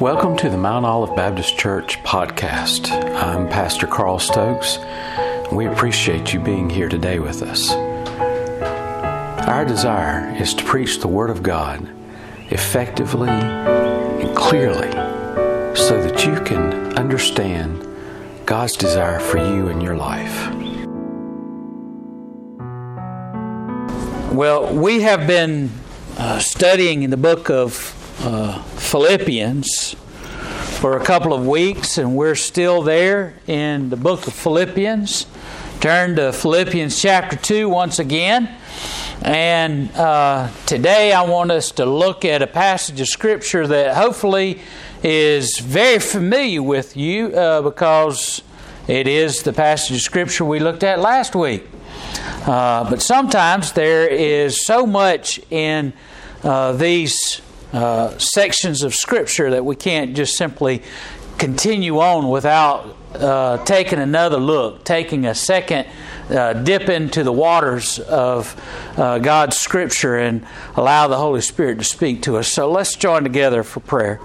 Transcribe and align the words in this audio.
Welcome 0.00 0.36
to 0.36 0.50
the 0.50 0.58
Mount 0.58 0.84
Olive 0.84 1.16
Baptist 1.16 1.56
Church 1.56 2.02
podcast. 2.02 2.90
I'm 3.14 3.48
Pastor 3.48 3.86
Carl 3.86 4.18
Stokes. 4.18 4.78
We 5.50 5.64
appreciate 5.64 6.34
you 6.34 6.40
being 6.40 6.68
here 6.68 6.90
today 6.90 7.18
with 7.18 7.40
us. 7.40 7.70
Our 9.48 9.64
desire 9.64 10.36
is 10.36 10.52
to 10.52 10.64
preach 10.64 11.00
the 11.00 11.08
Word 11.08 11.30
of 11.30 11.42
God 11.42 11.88
effectively 12.50 13.30
and 13.30 14.36
clearly 14.36 14.90
so 15.74 16.02
that 16.02 16.26
you 16.26 16.44
can 16.44 16.92
understand 16.98 17.82
God's 18.44 18.76
desire 18.76 19.18
for 19.18 19.38
you 19.38 19.68
in 19.68 19.80
your 19.80 19.96
life. 19.96 20.52
Well, 24.30 24.74
we 24.74 25.00
have 25.00 25.26
been 25.26 25.70
uh, 26.18 26.38
studying 26.40 27.02
in 27.02 27.08
the 27.08 27.16
book 27.16 27.48
of 27.48 27.94
uh, 28.20 28.62
Philippians 28.86 29.94
for 30.78 30.96
a 30.96 31.04
couple 31.04 31.34
of 31.34 31.44
weeks, 31.44 31.98
and 31.98 32.14
we're 32.14 32.36
still 32.36 32.82
there 32.82 33.34
in 33.48 33.90
the 33.90 33.96
book 33.96 34.28
of 34.28 34.32
Philippians. 34.32 35.26
Turn 35.80 36.14
to 36.14 36.32
Philippians 36.32 37.02
chapter 37.02 37.34
2 37.34 37.68
once 37.68 37.98
again. 37.98 38.48
And 39.22 39.90
uh, 39.96 40.50
today 40.66 41.12
I 41.12 41.22
want 41.22 41.50
us 41.50 41.72
to 41.72 41.84
look 41.84 42.24
at 42.24 42.42
a 42.42 42.46
passage 42.46 43.00
of 43.00 43.08
Scripture 43.08 43.66
that 43.66 43.96
hopefully 43.96 44.60
is 45.02 45.58
very 45.58 45.98
familiar 45.98 46.62
with 46.62 46.96
you 46.96 47.34
uh, 47.34 47.62
because 47.62 48.40
it 48.86 49.08
is 49.08 49.42
the 49.42 49.52
passage 49.52 49.96
of 49.96 50.02
Scripture 50.02 50.44
we 50.44 50.60
looked 50.60 50.84
at 50.84 51.00
last 51.00 51.34
week. 51.34 51.66
Uh, 52.46 52.88
but 52.88 53.02
sometimes 53.02 53.72
there 53.72 54.06
is 54.06 54.64
so 54.64 54.86
much 54.86 55.40
in 55.50 55.92
uh, 56.44 56.70
these 56.70 57.40
uh, 57.72 58.16
sections 58.18 58.82
of 58.82 58.94
Scripture 58.94 59.50
that 59.50 59.64
we 59.64 59.76
can't 59.76 60.14
just 60.16 60.36
simply 60.36 60.82
continue 61.38 61.98
on 62.00 62.28
without 62.28 62.96
uh, 63.14 63.64
taking 63.64 63.98
another 63.98 64.38
look, 64.38 64.84
taking 64.84 65.26
a 65.26 65.34
second 65.34 65.86
uh, 66.30 66.52
dip 66.54 66.88
into 66.88 67.22
the 67.22 67.32
waters 67.32 67.98
of 68.00 68.60
uh, 68.98 69.18
God's 69.18 69.56
Scripture 69.56 70.16
and 70.16 70.44
allow 70.74 71.06
the 71.06 71.16
Holy 71.16 71.40
Spirit 71.40 71.78
to 71.78 71.84
speak 71.84 72.22
to 72.22 72.36
us. 72.36 72.48
So 72.48 72.70
let's 72.70 72.96
join 72.96 73.22
together 73.22 73.62
for 73.62 73.80
prayer. 73.80 74.20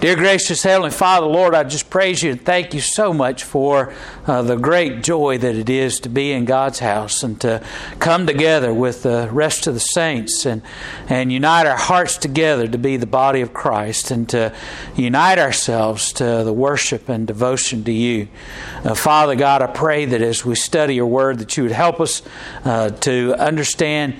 Dear 0.00 0.16
gracious 0.16 0.62
Heavenly 0.62 0.90
Father, 0.90 1.26
Lord, 1.26 1.54
I 1.54 1.64
just 1.64 1.90
praise 1.90 2.22
you 2.22 2.32
and 2.32 2.44
thank 2.44 2.72
you 2.72 2.80
so 2.80 3.12
much 3.12 3.42
for 3.42 3.92
uh, 4.26 4.42
the 4.42 4.56
great 4.56 5.02
joy 5.02 5.38
that 5.38 5.54
it 5.54 5.68
is 5.68 6.00
to 6.00 6.08
be 6.08 6.32
in 6.32 6.44
God's 6.46 6.78
house 6.78 7.22
and 7.22 7.40
to 7.42 7.62
come 7.98 8.26
together 8.26 8.72
with 8.72 9.02
the 9.02 9.28
rest 9.30 9.66
of 9.66 9.74
the 9.74 9.80
saints 9.80 10.46
and, 10.46 10.62
and 11.08 11.32
unite 11.32 11.66
our 11.66 11.76
hearts 11.76 12.16
together 12.16 12.66
to 12.68 12.78
be 12.78 12.96
the 12.96 13.06
body 13.06 13.40
of 13.40 13.52
Christ 13.52 14.10
and 14.10 14.28
to 14.30 14.54
unite 14.96 15.38
ourselves 15.38 16.12
to 16.14 16.42
the 16.42 16.52
worship 16.52 17.08
and 17.08 17.26
devotion 17.26 17.84
to 17.84 17.92
you. 17.92 18.13
Uh, 18.22 18.94
Father 18.94 19.34
God, 19.34 19.62
I 19.62 19.66
pray 19.66 20.04
that 20.04 20.22
as 20.22 20.44
we 20.44 20.54
study 20.54 20.96
your 20.96 21.06
word, 21.06 21.38
that 21.38 21.56
you 21.56 21.64
would 21.64 21.72
help 21.72 22.00
us 22.00 22.22
uh, 22.64 22.90
to 22.90 23.34
understand 23.34 24.14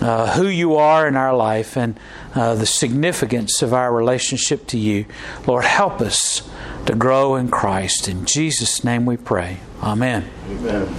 uh, 0.00 0.32
who 0.36 0.46
you 0.46 0.76
are 0.76 1.06
in 1.06 1.16
our 1.16 1.34
life 1.34 1.76
and 1.76 1.98
uh, 2.34 2.54
the 2.54 2.66
significance 2.66 3.62
of 3.62 3.74
our 3.74 3.92
relationship 3.92 4.66
to 4.68 4.78
you. 4.78 5.04
Lord, 5.46 5.64
help 5.64 6.00
us 6.00 6.48
to 6.86 6.94
grow 6.94 7.36
in 7.36 7.48
Christ. 7.48 8.08
In 8.08 8.24
Jesus' 8.24 8.84
name 8.84 9.06
we 9.06 9.16
pray. 9.16 9.58
Amen. 9.82 10.30
Amen. 10.48 10.94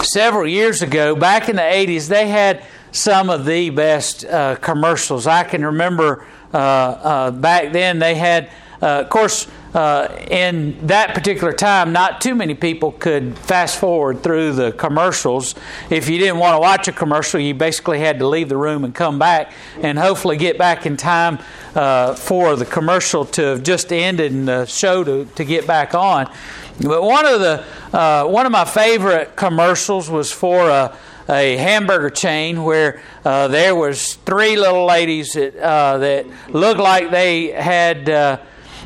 Several 0.00 0.46
years 0.46 0.82
ago, 0.82 1.16
back 1.16 1.48
in 1.48 1.56
the 1.56 1.62
80s, 1.62 2.08
they 2.08 2.28
had 2.28 2.62
some 2.92 3.28
of 3.28 3.44
the 3.44 3.70
best 3.70 4.24
uh, 4.24 4.56
commercials. 4.56 5.26
I 5.26 5.44
can 5.44 5.64
remember 5.64 6.26
uh, 6.52 6.56
uh, 6.56 7.30
back 7.30 7.72
then 7.72 7.98
they 7.98 8.14
had, 8.14 8.50
uh, 8.80 9.02
of 9.04 9.08
course, 9.10 9.46
uh, 9.76 10.08
in 10.30 10.86
that 10.86 11.14
particular 11.14 11.52
time, 11.52 11.92
not 11.92 12.22
too 12.22 12.34
many 12.34 12.54
people 12.54 12.92
could 12.92 13.38
fast 13.38 13.78
forward 13.78 14.22
through 14.22 14.54
the 14.54 14.72
commercials. 14.72 15.54
If 15.90 16.08
you 16.08 16.18
didn't 16.18 16.38
want 16.38 16.54
to 16.54 16.60
watch 16.60 16.88
a 16.88 16.92
commercial, 16.92 17.40
you 17.40 17.52
basically 17.52 17.98
had 17.98 18.18
to 18.20 18.26
leave 18.26 18.48
the 18.48 18.56
room 18.56 18.84
and 18.84 18.94
come 18.94 19.18
back 19.18 19.52
and 19.82 19.98
hopefully 19.98 20.38
get 20.38 20.56
back 20.56 20.86
in 20.86 20.96
time 20.96 21.38
uh, 21.74 22.14
for 22.14 22.56
the 22.56 22.64
commercial 22.64 23.26
to 23.26 23.42
have 23.42 23.62
just 23.62 23.92
ended 23.92 24.32
and 24.32 24.48
the 24.48 24.64
show 24.64 25.04
to, 25.04 25.26
to 25.34 25.44
get 25.44 25.66
back 25.66 25.94
on. 25.94 26.32
But 26.80 27.02
one 27.02 27.26
of 27.26 27.40
the 27.40 27.62
uh, 27.92 28.24
one 28.24 28.46
of 28.46 28.52
my 28.52 28.64
favorite 28.64 29.36
commercials 29.36 30.08
was 30.08 30.32
for 30.32 30.70
a, 30.70 30.96
a 31.28 31.56
hamburger 31.58 32.08
chain 32.08 32.64
where 32.64 33.02
uh, 33.26 33.48
there 33.48 33.74
was 33.74 34.14
three 34.14 34.56
little 34.56 34.86
ladies 34.86 35.34
that 35.34 35.54
uh, 35.56 35.98
that 35.98 36.26
looked 36.48 36.80
like 36.80 37.10
they 37.10 37.48
had 37.48 38.08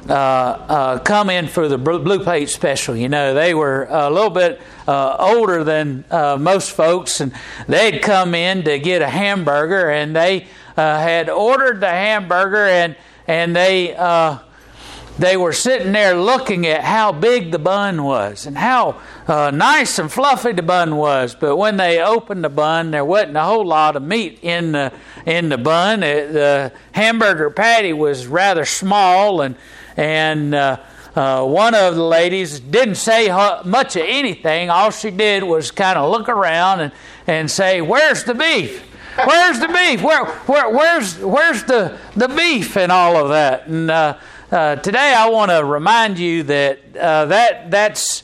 uh, 0.09 0.12
uh, 0.12 0.99
come 1.00 1.31
in 1.31 1.47
for 1.47 1.69
the 1.69 1.78
Blue 1.78 2.22
Plate 2.22 2.49
special. 2.49 2.97
You 2.97 3.09
know, 3.09 3.34
they 3.34 3.55
were 3.55 3.87
a 3.91 4.11
little 4.11 4.31
bit 4.31 4.61
uh, 4.88 5.16
older 5.19 5.62
than 5.65 6.05
uh, 6.11 6.37
most 6.41 6.71
folks, 6.72 7.21
and 7.21 7.33
they'd 7.69 8.00
come 8.00 8.34
in 8.34 8.65
to 8.65 8.78
get 8.78 9.03
a 9.03 9.09
hamburger, 9.09 9.91
and 9.91 10.16
they 10.16 10.47
uh, 10.77 10.99
had 10.99 11.28
ordered 11.28 11.81
the 11.81 11.91
hamburger, 11.91 12.66
and 12.66 12.97
and 13.27 13.55
they 13.55 13.94
they 15.21 15.37
were 15.37 15.53
sitting 15.53 15.93
there 15.93 16.15
looking 16.15 16.66
at 16.66 16.83
how 16.83 17.12
big 17.12 17.53
the 17.53 17.59
bun 17.59 18.03
was 18.03 18.47
and 18.47 18.56
how 18.56 18.99
uh, 19.28 19.50
nice 19.50 19.99
and 19.99 20.10
fluffy 20.10 20.53
the 20.53 20.62
bun 20.62 20.97
was. 20.97 21.34
But 21.34 21.56
when 21.56 21.77
they 21.77 22.00
opened 22.00 22.43
the 22.43 22.49
bun, 22.49 22.91
there 22.91 23.05
wasn't 23.05 23.37
a 23.37 23.43
whole 23.43 23.66
lot 23.66 23.97
of 23.97 24.03
meat 24.03 24.39
in 24.43 24.72
the 24.72 24.93
in 25.27 25.50
the 25.50 25.59
bun. 25.59 26.03
It, 26.03 26.33
the 26.33 26.72
hamburger 26.93 27.50
patty 27.50 27.93
was 27.93 28.27
rather 28.27 28.65
small, 28.65 29.43
and 29.43 29.56
and 30.00 30.55
uh, 30.55 30.78
uh, 31.15 31.44
one 31.44 31.75
of 31.75 31.94
the 31.94 32.03
ladies 32.03 32.59
didn't 32.59 32.94
say 32.94 33.28
much 33.65 33.97
of 33.97 34.03
anything. 34.06 34.71
All 34.71 34.91
she 34.91 35.11
did 35.11 35.43
was 35.43 35.71
kind 35.71 35.99
of 35.99 36.11
look 36.11 36.31
around 36.31 36.81
and, 36.81 36.93
and 37.27 37.50
say, 37.50 37.83
"Where's 37.83 38.25
the 38.25 38.34
beef? 38.34 38.83
Where's 39.25 39.60
the 39.60 39.69
beef? 39.69 40.03
Where, 40.03 40.25
where, 40.25 40.71
where's, 40.71 41.19
where's 41.19 41.65
the, 41.65 41.99
the 42.16 42.28
beef?" 42.28 42.78
and 42.78 42.91
all 42.91 43.16
of 43.16 43.28
that. 43.28 43.66
And 43.66 43.91
uh, 43.91 44.16
uh 44.50 44.77
today, 44.77 45.15
I 45.15 45.28
want 45.28 45.50
to 45.50 45.62
remind 45.62 46.19
you 46.19 46.44
that 46.44 46.78
uh, 46.97 47.27
that 47.27 47.71
that's 47.71 48.22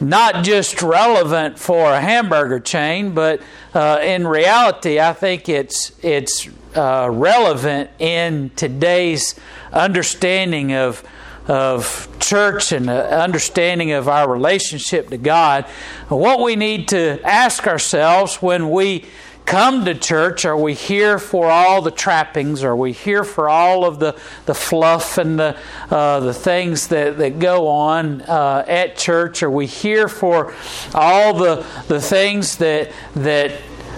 not 0.00 0.42
just 0.44 0.82
relevant 0.82 1.60
for 1.60 1.92
a 1.92 2.00
hamburger 2.00 2.58
chain, 2.58 3.14
but 3.14 3.40
uh, 3.72 4.00
in 4.02 4.26
reality, 4.26 4.98
I 4.98 5.12
think 5.12 5.48
it's 5.48 5.92
it's 6.02 6.48
uh, 6.76 7.08
relevant 7.10 7.90
in 7.98 8.50
today's 8.56 9.34
understanding 9.72 10.72
of 10.72 11.02
of 11.46 12.08
church 12.20 12.72
and 12.72 12.88
understanding 12.88 13.92
of 13.92 14.08
our 14.08 14.30
relationship 14.32 15.10
to 15.10 15.18
God. 15.18 15.66
What 16.08 16.40
we 16.40 16.56
need 16.56 16.88
to 16.88 17.20
ask 17.22 17.66
ourselves 17.66 18.36
when 18.36 18.70
we 18.70 19.04
come 19.46 19.84
to 19.84 19.94
church? 19.94 20.44
Are 20.44 20.56
we 20.56 20.74
here 20.74 21.18
for 21.18 21.50
all 21.50 21.82
the 21.82 21.90
trappings? 21.90 22.64
Are 22.64 22.76
we 22.76 22.92
here 22.92 23.24
for 23.24 23.48
all 23.48 23.84
of 23.84 23.98
the, 23.98 24.18
the 24.46 24.54
fluff 24.54 25.18
and 25.18 25.38
the, 25.38 25.56
uh, 25.90 26.20
the 26.20 26.34
things 26.34 26.88
that, 26.88 27.18
that 27.18 27.38
go 27.38 27.68
on 27.68 28.22
uh, 28.22 28.64
at 28.66 28.96
church? 28.96 29.42
Are 29.42 29.50
we 29.50 29.66
here 29.66 30.08
for 30.08 30.54
all 30.94 31.34
the, 31.34 31.66
the 31.88 32.00
things 32.00 32.56
that, 32.58 32.90
that 33.16 33.52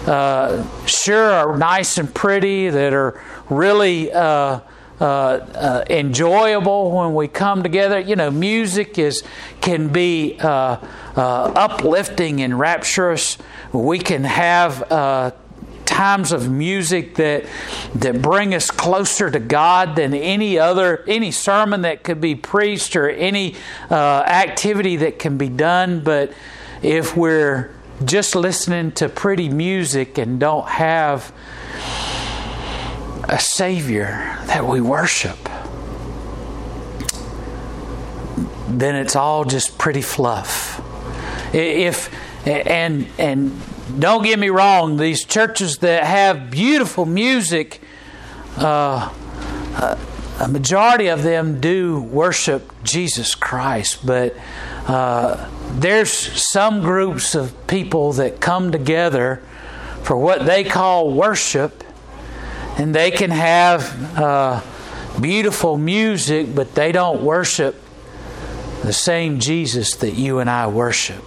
uh, 0.06 0.86
sure 0.86 1.30
are 1.30 1.56
nice 1.56 1.98
and 1.98 2.12
pretty, 2.14 2.68
that 2.70 2.92
are 2.92 3.20
really 3.50 4.12
uh, 4.12 4.60
uh, 4.98 5.04
uh, 5.04 5.84
enjoyable 5.90 6.90
when 6.90 7.14
we 7.14 7.28
come 7.28 7.62
together. 7.62 8.00
You 8.00 8.16
know, 8.16 8.30
music 8.30 8.98
is 8.98 9.22
can 9.60 9.88
be 9.88 10.38
uh, 10.40 10.78
uh 11.16 11.20
uplifting 11.20 12.40
and 12.40 12.58
rapturous. 12.58 13.36
We 13.72 13.98
can 13.98 14.24
have 14.24 14.88
times 15.86 16.32
of 16.32 16.50
music 16.50 17.14
that 17.14 17.44
that 17.94 18.20
bring 18.20 18.54
us 18.54 18.70
closer 18.70 19.30
to 19.30 19.38
God 19.38 19.96
than 19.96 20.12
any 20.12 20.58
other 20.58 21.04
any 21.06 21.30
sermon 21.30 21.82
that 21.82 22.02
could 22.02 22.20
be 22.20 22.34
preached 22.34 22.96
or 22.96 23.08
any 23.08 23.54
uh, 23.90 24.22
activity 24.26 24.96
that 24.96 25.18
can 25.18 25.38
be 25.38 25.48
done. 25.48 26.00
But 26.00 26.32
if 26.82 27.16
we're 27.16 27.75
just 28.04 28.34
listening 28.34 28.92
to 28.92 29.08
pretty 29.08 29.48
music 29.48 30.18
and 30.18 30.38
don't 30.38 30.68
have 30.68 31.32
a 33.28 33.38
Savior 33.38 34.38
that 34.46 34.66
we 34.66 34.80
worship, 34.80 35.38
then 38.68 38.94
it's 38.94 39.16
all 39.16 39.44
just 39.44 39.78
pretty 39.78 40.02
fluff. 40.02 40.80
If 41.54 42.10
and 42.46 43.06
and 43.18 43.60
don't 43.98 44.22
get 44.22 44.38
me 44.38 44.50
wrong, 44.50 44.96
these 44.96 45.24
churches 45.24 45.78
that 45.78 46.04
have 46.04 46.50
beautiful 46.50 47.06
music, 47.06 47.80
uh, 48.56 49.10
a 50.38 50.48
majority 50.48 51.06
of 51.08 51.22
them 51.22 51.60
do 51.60 52.00
worship 52.00 52.70
Jesus 52.82 53.34
Christ, 53.34 54.04
but 54.04 54.36
uh, 54.86 55.50
there's 55.72 56.10
some 56.10 56.82
groups 56.82 57.34
of 57.34 57.66
people 57.66 58.12
that 58.14 58.40
come 58.40 58.70
together 58.70 59.42
for 60.02 60.16
what 60.16 60.44
they 60.44 60.62
call 60.62 61.10
worship 61.12 61.82
and 62.78 62.94
they 62.94 63.10
can 63.10 63.30
have 63.30 64.18
uh, 64.18 64.60
beautiful 65.20 65.78
music, 65.78 66.54
but 66.54 66.74
they 66.74 66.92
don't 66.92 67.22
worship 67.22 67.74
the 68.82 68.92
same 68.92 69.40
Jesus 69.40 69.96
that 69.96 70.14
you 70.14 70.38
and 70.38 70.50
I 70.50 70.66
worship. 70.66 71.24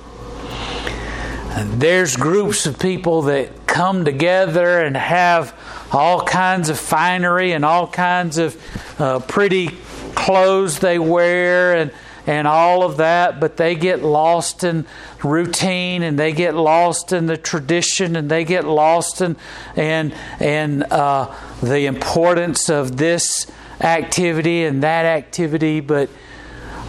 There's 1.80 2.16
groups 2.16 2.66
of 2.66 2.78
people 2.78 3.24
that 3.24 3.66
come 3.66 4.06
together 4.06 4.82
and 4.82 4.96
have 4.96 5.58
all 5.92 6.22
kinds 6.22 6.70
of 6.70 6.78
finery 6.78 7.54
and 7.54 7.66
all 7.66 7.88
kinds 7.88 8.38
of 8.38 8.56
uh, 9.00 9.20
pretty 9.20 9.70
clothes 10.16 10.80
they 10.80 11.00
wear 11.00 11.76
and 11.76 11.92
and 12.28 12.48
all 12.48 12.84
of 12.84 12.98
that, 12.98 13.40
but 13.40 13.58
they 13.58 13.74
get 13.74 14.04
lost 14.04 14.64
in 14.64 14.86
routine 15.24 16.04
and 16.04 16.20
they 16.20 16.32
get 16.32 16.54
lost 16.54 17.12
in 17.12 17.26
the 17.26 17.38
tradition 17.38 18.16
and 18.16 18.30
they 18.30 18.44
get 18.44 18.66
lost 18.66 19.22
in 19.22 19.36
and 19.76 20.14
and 20.40 20.84
uh, 20.84 21.34
the 21.64 21.88
importance 21.88 22.70
of 22.70 22.98
this 22.98 23.50
activity 23.82 24.64
and 24.64 24.84
that 24.84 25.06
activity. 25.06 25.80
But 25.80 26.12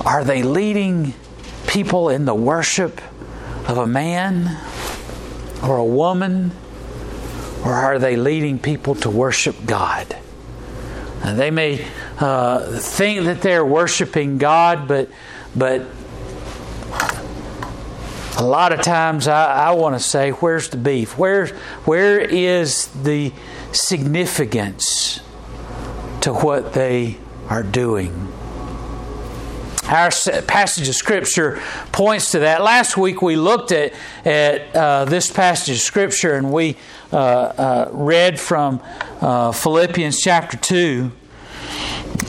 are 0.04 0.24
they 0.24 0.42
leading 0.42 1.14
people 1.66 2.10
in 2.10 2.26
the 2.26 2.34
worship 2.34 3.00
of 3.66 3.78
a 3.78 3.86
man 3.86 4.58
or 5.62 5.78
a 5.78 5.84
woman, 5.84 6.52
or 7.64 7.72
are 7.72 7.98
they 7.98 8.16
leading 8.16 8.58
people 8.58 8.94
to 8.96 9.08
worship 9.08 9.56
God? 9.64 10.16
And 11.22 11.38
they 11.38 11.50
may 11.50 11.86
uh, 12.18 12.78
think 12.78 13.24
that 13.24 13.42
they're 13.42 13.64
worshiping 13.64 14.38
God, 14.38 14.88
but 14.88 15.10
but 15.54 15.86
a 18.38 18.44
lot 18.44 18.72
of 18.72 18.80
times 18.80 19.28
I, 19.28 19.68
I 19.68 19.70
want 19.72 19.96
to 19.96 20.00
say, 20.00 20.30
where's 20.30 20.70
the 20.70 20.78
beef? 20.78 21.18
Where 21.18 21.48
where 21.84 22.18
is 22.20 22.86
the 22.88 23.32
significance 23.72 25.20
to 26.22 26.32
what 26.32 26.72
they 26.72 27.18
are 27.48 27.62
doing? 27.62 28.32
Our 29.84 30.10
passage 30.46 30.88
of 30.88 30.94
Scripture 30.94 31.60
points 31.90 32.30
to 32.30 32.40
that. 32.40 32.62
Last 32.62 32.96
week 32.96 33.22
we 33.22 33.34
looked 33.34 33.72
at, 33.72 33.92
at 34.24 34.74
uh, 34.74 35.04
this 35.04 35.30
passage 35.30 35.74
of 35.74 35.80
Scripture 35.80 36.34
and 36.34 36.52
we 36.52 36.70
uh, 36.70 36.76
uh, 36.76 36.99
read 37.12 38.38
from 38.38 38.80
uh, 39.20 39.52
Philippians 39.52 40.20
chapter 40.20 40.56
2. 40.56 41.12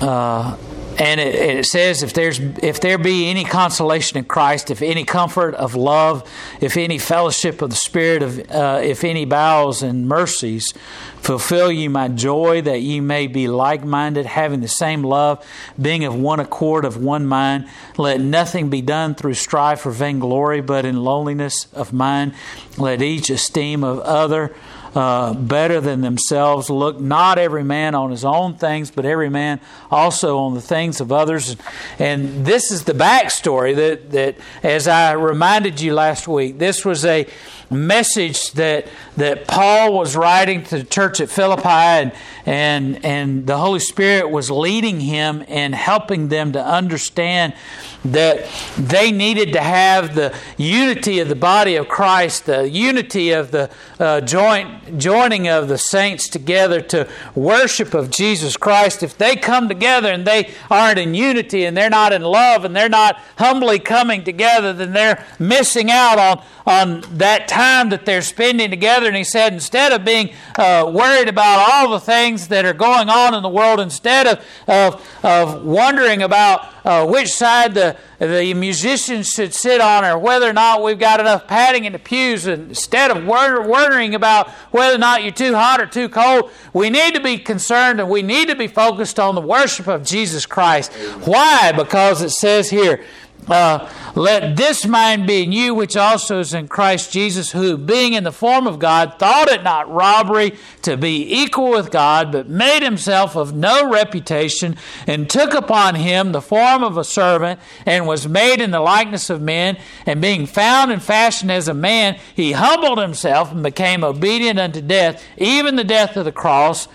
Uh, 0.01 0.57
and 0.97 1.19
it, 1.19 1.35
it, 1.35 1.65
says 1.65 2.03
if 2.03 2.13
there's 2.13 2.39
if 2.39 2.81
there 2.81 2.97
be 2.97 3.29
any 3.29 3.43
consolation 3.43 4.17
in 4.17 4.25
Christ, 4.25 4.69
if 4.69 4.81
any 4.81 5.03
comfort 5.03 5.55
of 5.55 5.73
love, 5.73 6.29
if 6.59 6.77
any 6.77 6.97
fellowship 6.97 7.61
of 7.61 7.69
the 7.69 7.75
Spirit, 7.75 8.21
of 8.21 8.51
uh, 8.51 8.81
if 8.83 9.03
any 9.03 9.25
bowels 9.25 9.81
and 9.81 10.07
mercies, 10.07 10.73
fulfill 11.17 11.71
you 11.71 11.89
my 11.89 12.07
joy 12.07 12.61
that 12.61 12.81
ye 12.81 12.99
may 12.99 13.27
be 13.27 13.47
like 13.47 13.83
minded, 13.83 14.25
having 14.25 14.61
the 14.61 14.67
same 14.67 15.03
love, 15.03 15.45
being 15.81 16.03
of 16.03 16.15
one 16.15 16.39
accord, 16.39 16.85
of 16.85 16.97
one 16.97 17.25
mind. 17.25 17.67
Let 17.97 18.19
nothing 18.19 18.69
be 18.69 18.81
done 18.81 19.15
through 19.15 19.35
strife 19.35 19.85
or 19.85 19.91
vainglory, 19.91 20.61
but 20.61 20.85
in 20.85 21.03
lowliness 21.03 21.67
of 21.73 21.93
mind. 21.93 22.33
Let 22.77 23.01
each 23.01 23.29
esteem 23.29 23.83
of 23.83 23.99
other 24.01 24.53
uh, 24.95 25.33
better 25.33 25.79
than 25.79 26.01
themselves. 26.01 26.69
Look 26.69 26.99
not 26.99 27.37
every 27.37 27.63
man 27.63 27.95
on 27.95 28.11
his 28.11 28.25
own 28.25 28.55
things, 28.55 28.91
but 28.91 29.05
every 29.05 29.29
man 29.29 29.61
also 29.89 30.39
on 30.39 30.53
the 30.53 30.61
things 30.61 31.01
of 31.01 31.11
others. 31.11 31.55
And 31.99 32.45
this 32.45 32.71
is 32.71 32.83
the 32.83 32.93
backstory 32.93 33.75
that, 33.75 34.11
that 34.11 34.35
as 34.63 34.87
I 34.87 35.13
reminded 35.13 35.79
you 35.79 35.93
last 35.93 36.27
week, 36.27 36.57
this 36.57 36.83
was 36.83 37.05
a 37.05 37.27
message 37.71 38.51
that 38.51 38.85
that 39.15 39.47
Paul 39.47 39.93
was 39.93 40.15
writing 40.15 40.63
to 40.65 40.79
the 40.79 40.83
church 40.83 41.21
at 41.21 41.29
Philippi 41.29 41.69
and 41.69 42.11
and 42.45 43.05
and 43.05 43.47
the 43.47 43.57
Holy 43.57 43.79
Spirit 43.79 44.29
was 44.29 44.51
leading 44.51 44.99
him 44.99 45.43
and 45.47 45.73
helping 45.73 46.27
them 46.27 46.51
to 46.51 46.63
understand 46.63 47.53
that 48.03 48.49
they 48.77 49.11
needed 49.11 49.53
to 49.53 49.61
have 49.61 50.15
the 50.15 50.35
unity 50.57 51.19
of 51.19 51.29
the 51.29 51.35
body 51.35 51.75
of 51.75 51.87
Christ, 51.87 52.47
the 52.47 52.67
unity 52.67 53.31
of 53.31 53.51
the 53.51 53.69
uh, 53.99 54.21
joint 54.21 54.97
joining 54.97 55.47
of 55.47 55.67
the 55.67 55.77
saints 55.77 56.27
together 56.27 56.81
to 56.81 57.07
worship 57.35 57.93
of 57.93 58.09
Jesus 58.09 58.57
Christ. 58.57 59.03
If 59.03 59.17
they 59.17 59.35
come 59.35 59.67
together 59.67 60.11
and 60.11 60.25
they 60.25 60.51
aren't 60.69 60.97
in 60.97 61.13
unity 61.13 61.65
and 61.65 61.77
they're 61.77 61.89
not 61.89 62.11
in 62.11 62.23
love 62.23 62.65
and 62.65 62.75
they're 62.75 62.89
not 62.89 63.17
humbly 63.37 63.77
coming 63.79 64.23
together, 64.23 64.73
then 64.73 64.93
they're 64.93 65.23
missing 65.39 65.91
out 65.91 66.17
on 66.17 66.43
on 66.63 67.01
that 67.17 67.47
time 67.47 67.89
that 67.89 68.05
they're 68.05 68.21
spending 68.21 68.69
together. 68.69 69.07
And 69.07 69.15
he 69.15 69.23
said, 69.23 69.51
instead 69.51 69.91
of 69.91 70.05
being 70.05 70.31
uh, 70.57 70.89
worried 70.93 71.27
about 71.27 71.67
all 71.71 71.89
the 71.89 71.99
things 71.99 72.49
that 72.49 72.65
are 72.65 72.73
going 72.73 73.09
on 73.09 73.33
in 73.33 73.41
the 73.41 73.49
world, 73.49 73.79
instead 73.79 74.27
of 74.27 74.45
of, 74.67 75.07
of 75.23 75.65
wondering 75.65 76.21
about 76.21 76.67
uh, 76.83 77.05
which 77.05 77.29
side 77.29 77.73
the, 77.73 77.95
the 78.19 78.53
musicians 78.53 79.29
should 79.29 79.53
sit 79.53 79.81
on 79.81 80.03
or 80.03 80.17
whether 80.17 80.49
or 80.49 80.53
not 80.53 80.83
we've 80.83 80.99
got 80.99 81.19
enough 81.19 81.47
padding 81.47 81.85
in 81.85 81.93
the 81.93 81.99
pews. 81.99 82.47
Instead 82.47 83.11
of 83.11 83.25
worrying 83.25 84.15
about 84.15 84.49
whether 84.71 84.95
or 84.95 84.99
not 84.99 85.23
you're 85.23 85.31
too 85.31 85.53
hot 85.53 85.79
or 85.79 85.85
too 85.85 86.09
cold, 86.09 86.51
we 86.73 86.89
need 86.89 87.13
to 87.15 87.21
be 87.21 87.37
concerned 87.37 87.99
and 87.99 88.09
we 88.09 88.21
need 88.21 88.49
to 88.49 88.55
be 88.55 88.67
focused 88.67 89.19
on 89.19 89.35
the 89.35 89.41
worship 89.41 89.87
of 89.87 90.03
Jesus 90.03 90.45
Christ. 90.45 90.93
Why? 91.25 91.71
Because 91.71 92.21
it 92.21 92.31
says 92.31 92.69
here, 92.69 93.03
uh, 93.47 93.89
let 94.15 94.55
this 94.55 94.85
mind 94.85 95.27
be 95.27 95.43
in 95.43 95.51
you, 95.51 95.73
which 95.73 95.97
also 95.97 96.39
is 96.39 96.53
in 96.53 96.67
Christ 96.67 97.11
Jesus, 97.11 97.51
who, 97.51 97.77
being 97.77 98.13
in 98.13 98.23
the 98.23 98.31
form 98.31 98.67
of 98.67 98.79
God, 98.79 99.15
thought 99.17 99.49
it 99.49 99.63
not 99.63 99.91
robbery 99.91 100.57
to 100.83 100.97
be 100.97 101.41
equal 101.41 101.71
with 101.71 101.91
God, 101.91 102.31
but 102.31 102.49
made 102.49 102.83
himself 102.83 103.35
of 103.35 103.53
no 103.55 103.89
reputation, 103.89 104.77
and 105.07 105.29
took 105.29 105.53
upon 105.53 105.95
him 105.95 106.31
the 106.31 106.41
form 106.41 106.83
of 106.83 106.97
a 106.97 107.03
servant, 107.03 107.59
and 107.85 108.07
was 108.07 108.27
made 108.27 108.61
in 108.61 108.71
the 108.71 108.79
likeness 108.79 109.29
of 109.29 109.41
men. 109.41 109.77
And 110.05 110.21
being 110.21 110.45
found 110.45 110.91
and 110.91 111.01
fashioned 111.01 111.51
as 111.51 111.67
a 111.67 111.73
man, 111.73 112.19
he 112.35 112.51
humbled 112.51 112.99
himself 112.99 113.51
and 113.51 113.63
became 113.63 114.03
obedient 114.03 114.59
unto 114.59 114.81
death, 114.81 115.23
even 115.37 115.75
the 115.75 115.83
death 115.83 116.17
of 116.17 116.25
the 116.25 116.31
cross. 116.31 116.87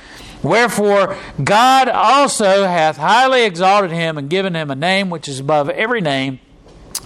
Wherefore, 0.46 1.16
God 1.42 1.88
also 1.88 2.64
hath 2.64 2.96
highly 2.96 3.44
exalted 3.44 3.90
him 3.90 4.16
and 4.16 4.30
given 4.30 4.54
him 4.54 4.70
a 4.70 4.76
name 4.76 5.10
which 5.10 5.28
is 5.28 5.40
above 5.40 5.68
every 5.70 6.00
name. 6.00 6.40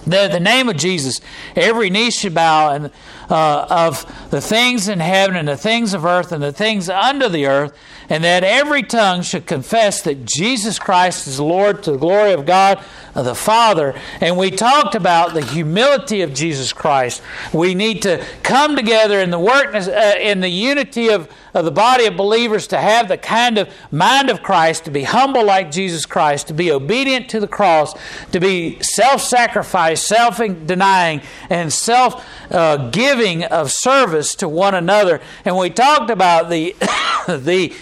The, 0.05 0.27
the 0.31 0.39
name 0.39 0.67
of 0.67 0.77
Jesus, 0.77 1.21
every 1.55 1.89
knee 1.89 2.09
should 2.09 2.33
bow, 2.33 2.73
and 2.73 2.91
uh, 3.29 3.67
of 3.69 4.29
the 4.31 4.41
things 4.41 4.87
in 4.87 4.99
heaven 4.99 5.35
and 5.35 5.47
the 5.47 5.57
things 5.57 5.93
of 5.93 6.05
earth 6.05 6.31
and 6.31 6.41
the 6.41 6.51
things 6.51 6.89
under 6.89 7.29
the 7.29 7.45
earth, 7.45 7.77
and 8.11 8.25
that 8.25 8.43
every 8.43 8.83
tongue 8.83 9.21
should 9.21 9.45
confess 9.45 10.01
that 10.01 10.25
Jesus 10.25 10.77
Christ 10.77 11.27
is 11.27 11.39
Lord 11.39 11.81
to 11.83 11.93
the 11.93 11.97
glory 11.97 12.33
of 12.33 12.45
God 12.45 12.83
the 13.13 13.35
Father. 13.35 13.95
And 14.19 14.37
we 14.37 14.51
talked 14.51 14.95
about 14.95 15.33
the 15.33 15.43
humility 15.43 16.21
of 16.21 16.33
Jesus 16.33 16.73
Christ. 16.73 17.21
We 17.53 17.73
need 17.73 18.01
to 18.01 18.23
come 18.43 18.75
together 18.75 19.19
in 19.19 19.31
the 19.31 19.39
work, 19.39 19.73
uh, 19.73 20.15
in 20.19 20.41
the 20.41 20.49
unity 20.49 21.09
of, 21.09 21.29
of 21.53 21.65
the 21.65 21.71
body 21.71 22.05
of 22.05 22.15
believers 22.15 22.67
to 22.67 22.77
have 22.77 23.07
the 23.07 23.17
kind 23.17 23.57
of 23.57 23.69
mind 23.91 24.29
of 24.29 24.43
Christ, 24.43 24.85
to 24.85 24.91
be 24.91 25.03
humble 25.03 25.45
like 25.45 25.71
Jesus 25.71 26.05
Christ, 26.05 26.47
to 26.47 26.53
be 26.53 26.71
obedient 26.71 27.29
to 27.29 27.39
the 27.39 27.47
cross, 27.47 27.93
to 28.31 28.39
be 28.39 28.77
self 28.81 29.21
sacrifice, 29.21 30.05
self 30.05 30.37
denying, 30.37 31.21
and 31.49 31.71
self 31.71 32.25
uh, 32.51 32.89
giving 32.89 33.43
of 33.45 33.71
service 33.71 34.35
to 34.35 34.49
one 34.49 34.75
another. 34.75 35.21
And 35.45 35.57
we 35.57 35.69
talked 35.69 36.09
about 36.09 36.49
the 36.49 36.75
the 37.27 37.73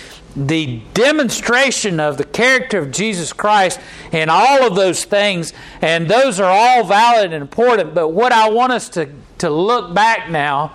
the 0.48 0.82
demonstration 0.94 2.00
of 2.00 2.18
the 2.18 2.24
character 2.24 2.80
of 2.80 2.92
Jesus 2.92 3.34
Christ 3.34 3.80
and 4.12 4.30
all 4.30 4.66
of 4.66 4.76
those 4.76 5.04
things, 5.04 5.54
and 5.82 6.08
those 6.08 6.40
are 6.40 6.50
all 6.50 6.84
valid 6.84 7.34
and 7.34 7.42
important. 7.42 7.94
But 7.94 8.10
what 8.10 8.32
I 8.32 8.50
want 8.50 8.72
us 8.72 8.90
to, 8.90 9.10
to 9.40 9.50
look 9.50 9.94
back 9.94 10.30
now 10.30 10.74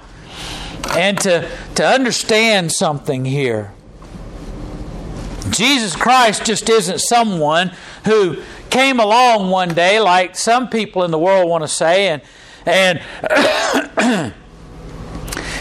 and 0.91 1.19
to, 1.21 1.49
to 1.77 1.87
understand 1.87 2.73
something 2.73 3.25
here. 3.25 3.73
Jesus 5.51 5.97
Christ 5.97 6.45
just 6.45 6.69
isn't 6.69 7.01
someone 7.01 7.73
who 8.05 8.43
came 8.71 8.99
along 8.99 9.51
one 9.51 9.69
day, 9.69 10.01
like 10.01 10.37
some 10.37 10.69
people 10.69 11.05
in 11.05 11.11
the 11.11 11.19
world 11.19 11.49
want 11.49 11.63
to 11.63 11.69
say, 11.69 12.09
and 12.09 12.23
and 12.67 12.99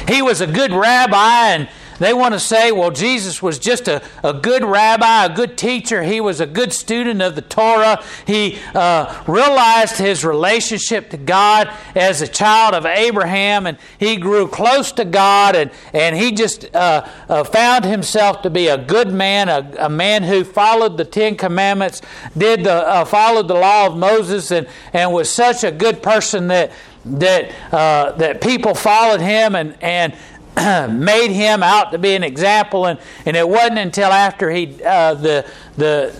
he 0.07 0.21
was 0.21 0.41
a 0.41 0.47
good 0.47 0.71
rabbi 0.71 1.49
and 1.49 1.69
they 2.03 2.13
want 2.13 2.33
to 2.33 2.39
say, 2.39 2.71
well, 2.71 2.91
Jesus 2.91 3.41
was 3.41 3.59
just 3.59 3.87
a, 3.87 4.01
a 4.23 4.33
good 4.33 4.63
rabbi, 4.63 5.25
a 5.25 5.33
good 5.33 5.57
teacher. 5.57 6.03
He 6.03 6.19
was 6.19 6.41
a 6.41 6.45
good 6.45 6.73
student 6.73 7.21
of 7.21 7.35
the 7.35 7.41
Torah. 7.41 8.03
He 8.27 8.59
uh, 8.75 9.23
realized 9.27 9.97
his 9.97 10.25
relationship 10.25 11.09
to 11.11 11.17
God 11.17 11.71
as 11.95 12.21
a 12.21 12.27
child 12.27 12.73
of 12.73 12.85
Abraham, 12.85 13.67
and 13.67 13.77
he 13.97 14.17
grew 14.17 14.47
close 14.47 14.91
to 14.93 15.05
God, 15.05 15.55
and, 15.55 15.71
and 15.93 16.15
he 16.15 16.31
just 16.31 16.73
uh, 16.75 17.07
uh, 17.29 17.43
found 17.43 17.85
himself 17.85 18.41
to 18.41 18.49
be 18.49 18.67
a 18.67 18.77
good 18.77 19.13
man, 19.13 19.49
a, 19.49 19.73
a, 19.79 19.89
man 19.89 20.23
who 20.23 20.43
followed 20.43 20.97
the 20.97 21.05
Ten 21.05 21.35
Commandments, 21.35 22.01
did 22.37 22.63
the, 22.63 22.73
uh, 22.73 23.05
followed 23.05 23.47
the 23.47 23.53
law 23.53 23.87
of 23.87 23.97
Moses, 23.97 24.51
and, 24.51 24.67
and 24.91 25.13
was 25.13 25.29
such 25.29 25.63
a 25.63 25.71
good 25.71 26.01
person 26.01 26.47
that 26.47 26.71
that 27.05 27.51
uh, 27.73 28.13
that 28.13 28.41
people 28.41 28.73
followed 28.73 29.19
him 29.19 29.55
and 29.55 29.75
and 29.81 30.15
made 30.89 31.31
him 31.31 31.63
out 31.63 31.91
to 31.91 31.97
be 31.97 32.15
an 32.15 32.23
example, 32.23 32.85
and, 32.85 32.99
and 33.25 33.35
it 33.35 33.47
wasn't 33.47 33.79
until 33.79 34.11
after 34.11 34.51
he 34.51 34.83
uh, 34.83 35.13
the 35.15 35.49
the 35.77 36.13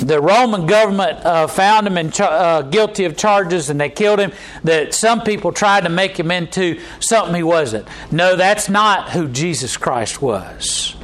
the 0.00 0.20
Roman 0.20 0.66
government 0.66 1.24
uh, 1.24 1.46
found 1.48 1.86
him 1.86 1.98
in 1.98 2.12
uh, 2.20 2.62
guilty 2.62 3.04
of 3.04 3.16
charges 3.16 3.68
and 3.68 3.80
they 3.80 3.90
killed 3.90 4.20
him. 4.20 4.32
That 4.64 4.94
some 4.94 5.22
people 5.22 5.52
tried 5.52 5.84
to 5.84 5.90
make 5.90 6.18
him 6.18 6.30
into 6.30 6.80
something 7.00 7.34
he 7.34 7.42
wasn't. 7.42 7.88
No, 8.10 8.36
that's 8.36 8.68
not 8.68 9.10
who 9.10 9.28
Jesus 9.28 9.76
Christ 9.76 10.22
was. 10.22 10.94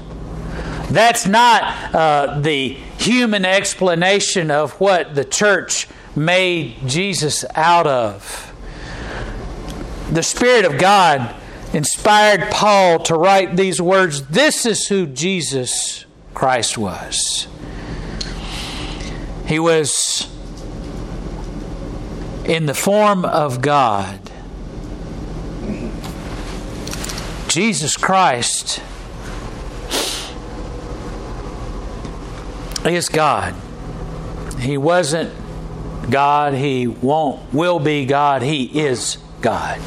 That's 0.90 1.26
not 1.26 1.94
uh, 1.94 2.40
the 2.40 2.68
human 2.68 3.44
explanation 3.44 4.50
of 4.50 4.72
what 4.80 5.14
the 5.14 5.24
church 5.24 5.88
made 6.14 6.76
Jesus 6.86 7.44
out 7.54 7.86
of. 7.86 8.52
The 10.12 10.22
Spirit 10.22 10.64
of 10.64 10.78
God 10.78 11.34
inspired 11.74 12.50
Paul 12.50 13.00
to 13.00 13.16
write 13.16 13.56
these 13.56 13.82
words. 13.82 14.28
This 14.28 14.64
is 14.64 14.86
who 14.86 15.06
Jesus 15.06 16.04
Christ 16.32 16.78
was. 16.78 17.48
He 19.46 19.58
was 19.58 20.30
in 22.44 22.66
the 22.66 22.74
form 22.74 23.24
of 23.24 23.60
God. 23.60 24.20
Jesus 27.48 27.96
Christ 27.96 28.80
is 32.84 33.08
God. 33.08 33.54
He 34.60 34.78
wasn't 34.78 35.32
God, 36.10 36.54
he 36.54 36.86
won't 36.86 37.52
will 37.52 37.78
be 37.78 38.06
God, 38.06 38.42
he 38.42 38.64
is 38.64 39.18
God. 39.40 39.80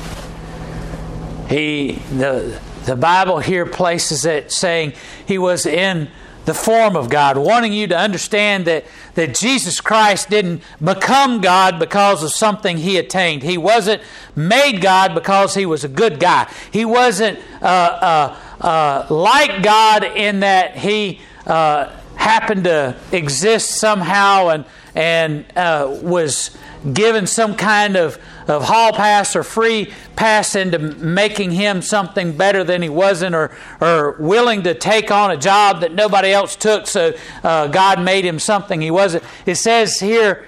He 1.50 1.94
the 2.12 2.60
the 2.86 2.96
Bible 2.96 3.40
here 3.40 3.66
places 3.66 4.26
it 4.26 4.52
saying 4.52 4.94
he 5.26 5.38
was 5.38 5.66
in 5.66 6.10
the 6.46 6.54
form 6.54 6.96
of 6.96 7.10
God, 7.10 7.38
wanting 7.38 7.74
you 7.74 7.88
to 7.88 7.98
understand 7.98 8.64
that, 8.66 8.86
that 9.16 9.36
Jesus 9.36 9.82
Christ 9.82 10.30
didn't 10.30 10.64
become 10.82 11.42
God 11.42 11.78
because 11.78 12.24
of 12.24 12.32
something 12.32 12.78
he 12.78 12.98
attained. 12.98 13.44
He 13.44 13.58
wasn't 13.58 14.02
made 14.34 14.80
God 14.82 15.14
because 15.14 15.56
he 15.56 15.66
was 15.66 15.84
a 15.84 15.90
good 15.90 16.22
guy. 16.22 16.50
He 16.72 16.86
wasn't 16.86 17.38
uh, 17.62 17.66
uh, 17.66 18.66
uh, 18.66 19.08
like 19.14 19.62
God 19.62 20.06
in 20.06 20.40
that 20.40 20.78
he 20.78 21.20
uh, 21.46 21.92
happened 22.16 22.64
to 22.64 22.96
exist 23.12 23.72
somehow 23.72 24.48
and, 24.48 24.66
and 24.96 25.46
uh, 25.58 26.00
was 26.02 26.58
given 26.94 27.28
some 27.28 27.58
kind 27.58 27.98
of, 27.98 28.18
of 28.48 28.64
hall 28.64 28.94
pass 28.94 29.36
or 29.36 29.44
free 29.44 29.92
pass 30.16 30.56
into 30.56 30.80
making 30.80 31.52
him 31.52 31.82
something 31.82 32.36
better 32.36 32.64
than 32.64 32.82
he 32.82 32.90
wasn't 32.90 33.36
or, 33.36 33.52
or 33.82 34.14
willing 34.14 34.64
to 34.64 34.74
take 34.74 35.12
on 35.12 35.32
a 35.32 35.38
job 35.38 35.82
that 35.82 35.94
nobody 35.94 36.32
else 36.32 36.56
took 36.56 36.88
so 36.88 37.14
uh, 37.44 37.68
God 37.68 38.02
made 38.02 38.26
him 38.26 38.40
something 38.40 38.82
he 38.82 38.92
wasn't. 38.92 39.24
It 39.46 39.56
says 39.56 40.00
here 40.00 40.48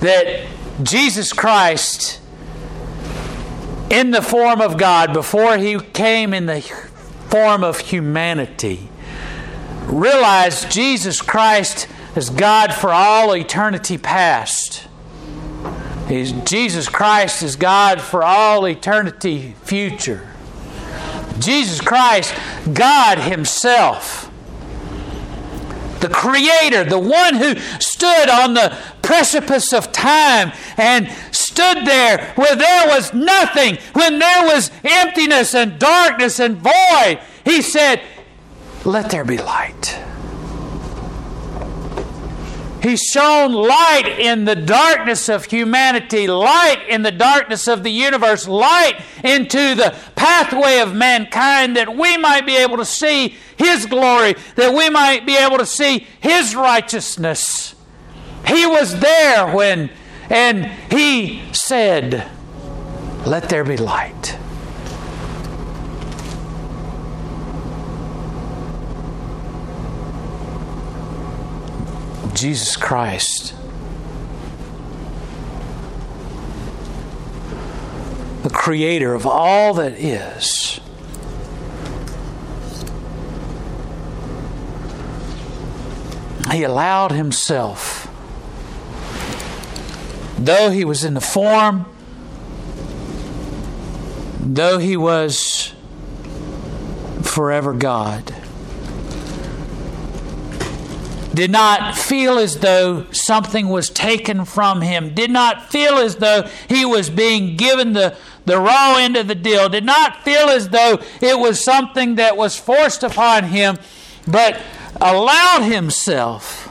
that 0.00 0.46
Jesus 0.82 1.32
Christ, 1.32 2.20
in 3.90 4.12
the 4.12 4.22
form 4.22 4.60
of 4.60 4.78
God, 4.78 5.12
before 5.12 5.58
he 5.58 5.78
came 5.78 6.32
in 6.32 6.46
the 6.46 6.60
form 7.28 7.62
of 7.62 7.80
humanity, 7.80 8.88
realized 9.86 10.70
Jesus 10.70 11.20
Christ 11.20 11.86
is 12.16 12.30
God 12.30 12.72
for 12.72 12.90
all 12.90 13.36
eternity 13.36 13.98
past. 13.98 14.86
Jesus 16.10 16.88
Christ 16.88 17.40
is 17.40 17.54
God 17.54 18.00
for 18.00 18.24
all 18.24 18.66
eternity 18.66 19.54
future. 19.62 20.28
Jesus 21.38 21.80
Christ, 21.80 22.34
God 22.72 23.18
Himself, 23.18 24.28
the 26.00 26.08
Creator, 26.08 26.84
the 26.84 26.98
one 26.98 27.34
who 27.34 27.54
stood 27.78 28.28
on 28.28 28.54
the 28.54 28.76
precipice 29.02 29.72
of 29.72 29.92
time 29.92 30.52
and 30.76 31.08
stood 31.30 31.86
there 31.86 32.32
where 32.34 32.56
there 32.56 32.88
was 32.88 33.14
nothing, 33.14 33.78
when 33.92 34.18
there 34.18 34.44
was 34.46 34.72
emptiness 34.82 35.54
and 35.54 35.78
darkness 35.78 36.40
and 36.40 36.56
void. 36.56 37.20
He 37.44 37.62
said, 37.62 38.02
Let 38.84 39.10
there 39.10 39.24
be 39.24 39.38
light. 39.38 40.09
He 42.82 42.96
shone 42.96 43.52
light 43.52 44.16
in 44.18 44.46
the 44.46 44.56
darkness 44.56 45.28
of 45.28 45.44
humanity, 45.44 46.26
light 46.26 46.86
in 46.88 47.02
the 47.02 47.10
darkness 47.12 47.68
of 47.68 47.82
the 47.82 47.90
universe, 47.90 48.48
light 48.48 49.02
into 49.22 49.74
the 49.74 49.94
pathway 50.16 50.78
of 50.78 50.94
mankind 50.94 51.76
that 51.76 51.94
we 51.94 52.16
might 52.16 52.46
be 52.46 52.56
able 52.56 52.78
to 52.78 52.86
see 52.86 53.36
His 53.58 53.84
glory, 53.84 54.34
that 54.56 54.74
we 54.74 54.88
might 54.88 55.26
be 55.26 55.36
able 55.36 55.58
to 55.58 55.66
see 55.66 56.06
His 56.20 56.54
righteousness. 56.54 57.74
He 58.46 58.64
was 58.66 58.98
there 59.00 59.54
when, 59.54 59.90
and 60.30 60.64
He 60.90 61.42
said, 61.52 62.30
Let 63.26 63.50
there 63.50 63.64
be 63.64 63.76
light. 63.76 64.39
Jesus 72.34 72.76
Christ. 72.76 73.54
The 78.42 78.50
creator 78.50 79.14
of 79.14 79.26
all 79.26 79.74
that 79.74 79.92
is. 79.92 80.80
He 86.50 86.64
allowed 86.64 87.12
himself, 87.12 88.08
though 90.36 90.70
he 90.70 90.84
was 90.84 91.04
in 91.04 91.14
the 91.14 91.20
form, 91.20 91.86
though 94.40 94.78
he 94.78 94.96
was 94.96 95.72
forever 97.22 97.72
God 97.72 98.39
did 101.34 101.50
not 101.50 101.96
feel 101.96 102.38
as 102.38 102.58
though 102.58 103.06
something 103.12 103.68
was 103.68 103.88
taken 103.88 104.44
from 104.44 104.80
him, 104.80 105.14
did 105.14 105.30
not 105.30 105.70
feel 105.70 105.94
as 105.94 106.16
though 106.16 106.48
he 106.68 106.84
was 106.84 107.08
being 107.08 107.56
given 107.56 107.92
the, 107.92 108.16
the 108.46 108.58
raw 108.58 108.96
end 108.96 109.16
of 109.16 109.28
the 109.28 109.34
deal, 109.34 109.68
did 109.68 109.84
not 109.84 110.24
feel 110.24 110.48
as 110.48 110.70
though 110.70 110.98
it 111.20 111.38
was 111.38 111.62
something 111.62 112.16
that 112.16 112.36
was 112.36 112.56
forced 112.56 113.02
upon 113.02 113.44
him, 113.44 113.78
but 114.26 114.60
allowed 115.00 115.62
himself, 115.62 116.68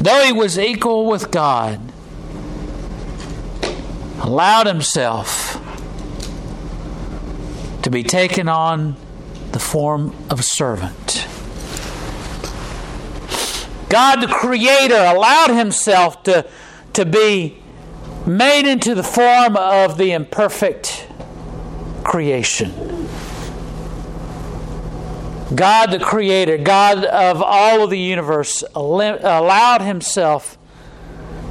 though 0.00 0.24
he 0.24 0.32
was 0.32 0.58
equal 0.58 1.06
with 1.06 1.30
God, 1.30 1.80
allowed 4.20 4.66
himself 4.66 5.60
to 7.82 7.90
be 7.90 8.02
taken 8.02 8.48
on 8.48 8.96
the 9.52 9.58
form 9.58 10.14
of 10.30 10.40
a 10.40 10.42
servant. 10.42 11.26
God 13.88 14.20
the 14.20 14.26
Creator 14.26 14.94
allowed 14.94 15.50
Himself 15.50 16.22
to, 16.24 16.46
to 16.94 17.04
be 17.04 17.62
made 18.26 18.68
into 18.68 18.94
the 18.94 19.04
form 19.04 19.56
of 19.56 19.96
the 19.98 20.12
imperfect 20.12 21.06
creation. 22.02 22.72
God 25.54 25.92
the 25.92 26.00
Creator, 26.00 26.58
God 26.58 27.04
of 27.04 27.40
all 27.40 27.84
of 27.84 27.90
the 27.90 27.98
universe, 27.98 28.64
allowed 28.74 29.82
Himself 29.82 30.58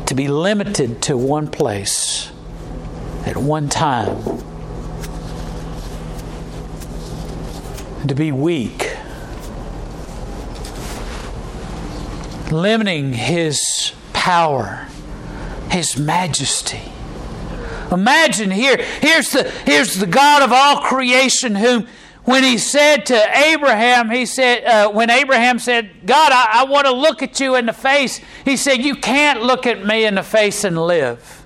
to 0.05 0.13
be 0.13 0.27
limited 0.27 1.01
to 1.03 1.17
one 1.17 1.47
place 1.47 2.31
at 3.25 3.37
one 3.37 3.69
time. 3.69 4.41
To 8.07 8.13
be 8.13 8.31
weak 8.31 8.95
limiting 12.51 13.13
his 13.13 13.93
power, 14.13 14.87
his 15.69 15.97
majesty. 15.97 16.81
Imagine 17.91 18.51
here, 18.51 18.77
here's 19.01 19.31
the, 19.31 19.49
here's 19.65 19.95
the 19.95 20.07
God 20.07 20.41
of 20.41 20.51
all 20.51 20.81
creation 20.81 21.55
whom 21.55 21.87
when 22.25 22.43
he 22.43 22.57
said 22.57 23.05
to 23.07 23.37
Abraham, 23.37 24.09
he 24.09 24.25
said, 24.25 24.63
uh, 24.65 24.91
when 24.91 25.11
Abraham 25.11 25.59
said, 25.59 25.91
God, 26.07 26.31
I, 26.31 26.61
I 26.61 26.63
want 26.65 26.87
to 26.87 26.91
look 26.91 27.21
at 27.21 27.39
you 27.39 27.55
in 27.55 27.67
the 27.67 27.73
face, 27.73 28.19
he 28.43 28.57
said, 28.57 28.83
You 28.83 28.95
can't 28.95 29.43
look 29.43 29.67
at 29.67 29.85
me 29.85 30.05
in 30.05 30.15
the 30.15 30.23
face 30.23 30.63
and 30.63 30.75
live. 30.75 31.45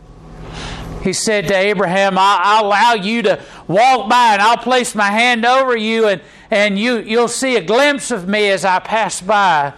He 1.03 1.11
said 1.11 1.47
to 1.47 1.55
Abraham, 1.55 2.17
I, 2.17 2.61
will 2.61 2.69
allow 2.69 2.93
you 2.93 3.21
to 3.23 3.43
walk 3.67 4.09
by 4.09 4.33
and 4.33 4.41
I'll 4.41 4.57
place 4.57 4.95
my 4.95 5.09
hand 5.09 5.45
over 5.45 5.75
you 5.75 6.07
and, 6.07 6.21
and 6.49 6.77
you, 6.77 6.99
you'll 6.99 7.27
see 7.27 7.55
a 7.55 7.61
glimpse 7.61 8.11
of 8.11 8.27
me 8.27 8.49
as 8.49 8.65
I 8.65 8.79
pass 8.79 9.21
by. 9.21 9.73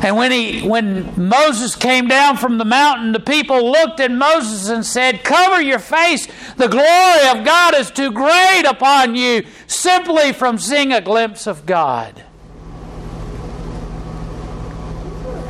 And 0.00 0.16
when 0.16 0.30
he 0.30 0.60
when 0.60 1.12
Moses 1.16 1.74
came 1.74 2.06
down 2.06 2.36
from 2.36 2.58
the 2.58 2.64
mountain, 2.64 3.12
the 3.12 3.20
people 3.20 3.72
looked 3.72 3.98
at 3.98 4.12
Moses 4.12 4.68
and 4.68 4.86
said, 4.86 5.24
"Cover 5.24 5.60
your 5.60 5.80
face. 5.80 6.28
The 6.56 6.68
glory 6.68 7.28
of 7.28 7.44
God 7.44 7.74
is 7.74 7.90
too 7.90 8.12
great 8.12 8.64
upon 8.64 9.16
you 9.16 9.44
simply 9.66 10.32
from 10.32 10.58
seeing 10.58 10.92
a 10.92 11.00
glimpse 11.00 11.48
of 11.48 11.66
God." 11.66 12.22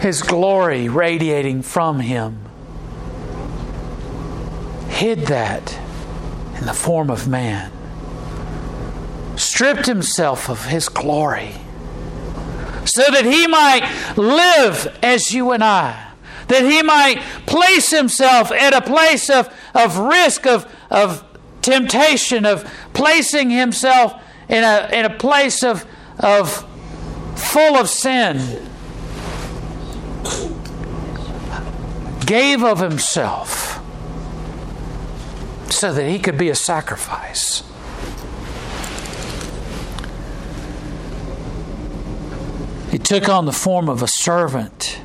His 0.01 0.23
glory 0.23 0.89
radiating 0.89 1.63
from 1.63 2.01
Him, 2.01 2.39
hid 4.89 5.27
that 5.27 5.77
in 6.59 6.65
the 6.65 6.73
form 6.73 7.11
of 7.11 7.29
man, 7.29 7.71
stripped 9.37 9.87
Himself 9.87 10.49
of 10.49 10.67
His 10.67 10.89
glory 10.89 11.57
so 12.89 13.05
that 13.11 13.25
He 13.25 13.47
might 13.47 14.17
live 14.17 14.99
as 15.03 15.33
you 15.33 15.53
and 15.53 15.63
I 15.63 16.09
that 16.49 16.63
he 16.63 16.83
might 16.83 17.21
place 17.47 17.91
himself 17.91 18.51
at 18.51 18.75
a 18.75 18.81
place 18.81 19.31
of, 19.31 19.55
of 19.75 19.99
risk, 19.99 20.47
of, 20.47 20.67
of 20.91 21.25
temptation, 21.63 22.45
of 22.45 22.69
placing 22.95 23.51
himself 23.51 24.15
in 24.49 24.65
a, 24.65 24.89
in 24.93 25.05
a 25.05 25.17
place 25.17 25.63
of, 25.63 25.85
of 26.19 26.67
full 27.37 27.77
of 27.77 27.89
sin. 27.89 28.65
Gave 32.25 32.63
of 32.63 32.81
himself 32.81 33.81
so 35.71 35.93
that 35.93 36.09
he 36.09 36.19
could 36.19 36.37
be 36.37 36.49
a 36.49 36.55
sacrifice. 36.55 37.63
Took 43.09 43.27
on 43.27 43.47
the 43.47 43.53
form 43.53 43.89
of 43.89 44.03
a 44.03 44.07
servant 44.07 45.01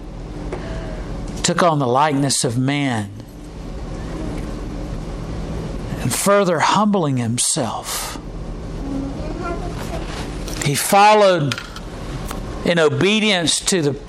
took 1.42 1.64
on 1.64 1.80
the 1.80 1.88
likeness 1.88 2.44
of 2.44 2.58
man. 2.58 3.10
And 6.02 6.14
further 6.14 6.60
humbling 6.60 7.16
himself, 7.16 8.20
he 10.66 10.76
followed 10.76 11.56
in 12.66 12.78
obedience 12.78 13.62
to 13.62 13.82
the 13.82 14.00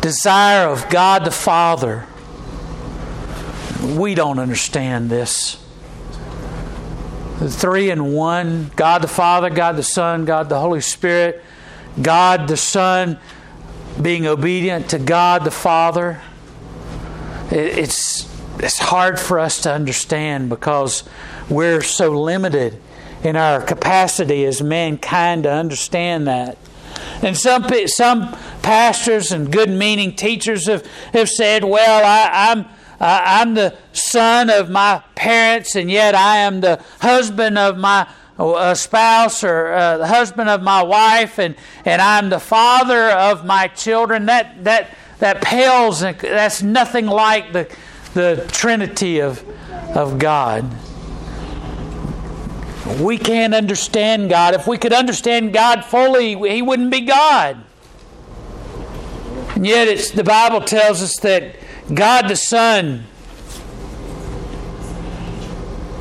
desire 0.00 0.68
of 0.68 0.88
God 0.90 1.24
the 1.24 1.30
Father. 1.30 2.06
We 3.82 4.16
don't 4.16 4.40
understand 4.40 5.08
this. 5.08 5.56
The 7.38 7.48
three 7.48 7.90
in 7.90 8.12
one 8.12 8.72
God 8.74 9.02
the 9.02 9.08
Father, 9.08 9.50
God 9.50 9.76
the 9.76 9.84
Son, 9.84 10.24
God 10.24 10.48
the 10.48 10.58
Holy 10.58 10.80
Spirit, 10.80 11.44
God 12.00 12.48
the 12.48 12.56
Son 12.56 13.18
being 14.00 14.26
obedient 14.26 14.90
to 14.90 14.98
God 14.98 15.44
the 15.44 15.50
Father 15.50 16.20
it's 17.50 18.28
it's 18.58 18.78
hard 18.78 19.18
for 19.18 19.38
us 19.38 19.62
to 19.62 19.72
understand 19.72 20.48
because 20.48 21.04
we're 21.48 21.82
so 21.82 22.10
limited 22.10 22.80
in 23.24 23.36
our 23.36 23.60
capacity 23.60 24.44
as 24.44 24.62
mankind 24.62 25.44
to 25.44 25.52
understand 25.52 26.26
that. 26.26 26.58
And 27.22 27.36
some 27.36 27.66
some 27.86 28.36
pastors 28.62 29.32
and 29.32 29.50
good 29.50 29.70
meaning 29.70 30.14
teachers 30.14 30.66
have, 30.66 30.86
have 31.12 31.28
said, 31.28 31.64
"Well, 31.64 32.04
I, 32.04 32.50
I'm." 32.50 32.66
Uh, 33.02 33.18
I'm 33.24 33.54
the 33.54 33.74
son 33.94 34.50
of 34.50 34.68
my 34.68 35.02
parents, 35.14 35.74
and 35.74 35.90
yet 35.90 36.14
I 36.14 36.36
am 36.36 36.60
the 36.60 36.84
husband 37.00 37.56
of 37.56 37.78
my 37.78 38.06
uh, 38.40 38.74
spouse 38.74 39.44
or 39.44 39.72
uh, 39.72 39.98
the 39.98 40.06
husband 40.06 40.48
of 40.48 40.62
my 40.62 40.82
wife, 40.82 41.38
and, 41.38 41.54
and 41.84 42.00
I'm 42.00 42.30
the 42.30 42.40
father 42.40 43.10
of 43.10 43.44
my 43.44 43.68
children. 43.68 44.26
That 44.26 44.64
that 44.64 44.88
that 45.20 45.42
pales, 45.42 46.00
that's 46.00 46.62
nothing 46.62 47.06
like 47.06 47.52
the, 47.52 47.70
the 48.14 48.46
Trinity 48.50 49.20
of, 49.20 49.44
of 49.94 50.18
God. 50.18 50.64
We 52.98 53.18
can't 53.18 53.54
understand 53.54 54.30
God. 54.30 54.54
If 54.54 54.66
we 54.66 54.78
could 54.78 54.92
understand 54.92 55.52
God 55.52 55.84
fully, 55.84 56.34
He 56.50 56.62
wouldn't 56.62 56.90
be 56.90 57.02
God. 57.02 57.62
And 59.54 59.66
yet, 59.66 59.88
it's, 59.88 60.10
the 60.10 60.24
Bible 60.24 60.62
tells 60.62 61.02
us 61.02 61.16
that 61.18 61.56
God 61.92 62.28
the 62.28 62.36
Son, 62.36 63.04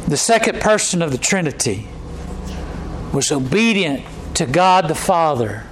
the 0.08 0.18
second 0.18 0.62
person 0.62 1.02
of 1.02 1.12
the 1.12 1.18
Trinity, 1.18 1.88
was 3.14 3.32
obedient 3.32 4.06
to 4.36 4.46
God 4.46 4.88
the 4.88 4.96
Father, 4.96 5.66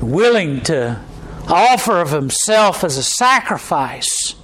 willing 0.00 0.60
to 0.62 1.00
offer 1.48 2.00
of 2.00 2.10
himself 2.10 2.84
as 2.84 2.96
a 2.96 3.02
sacrifice, 3.02 4.34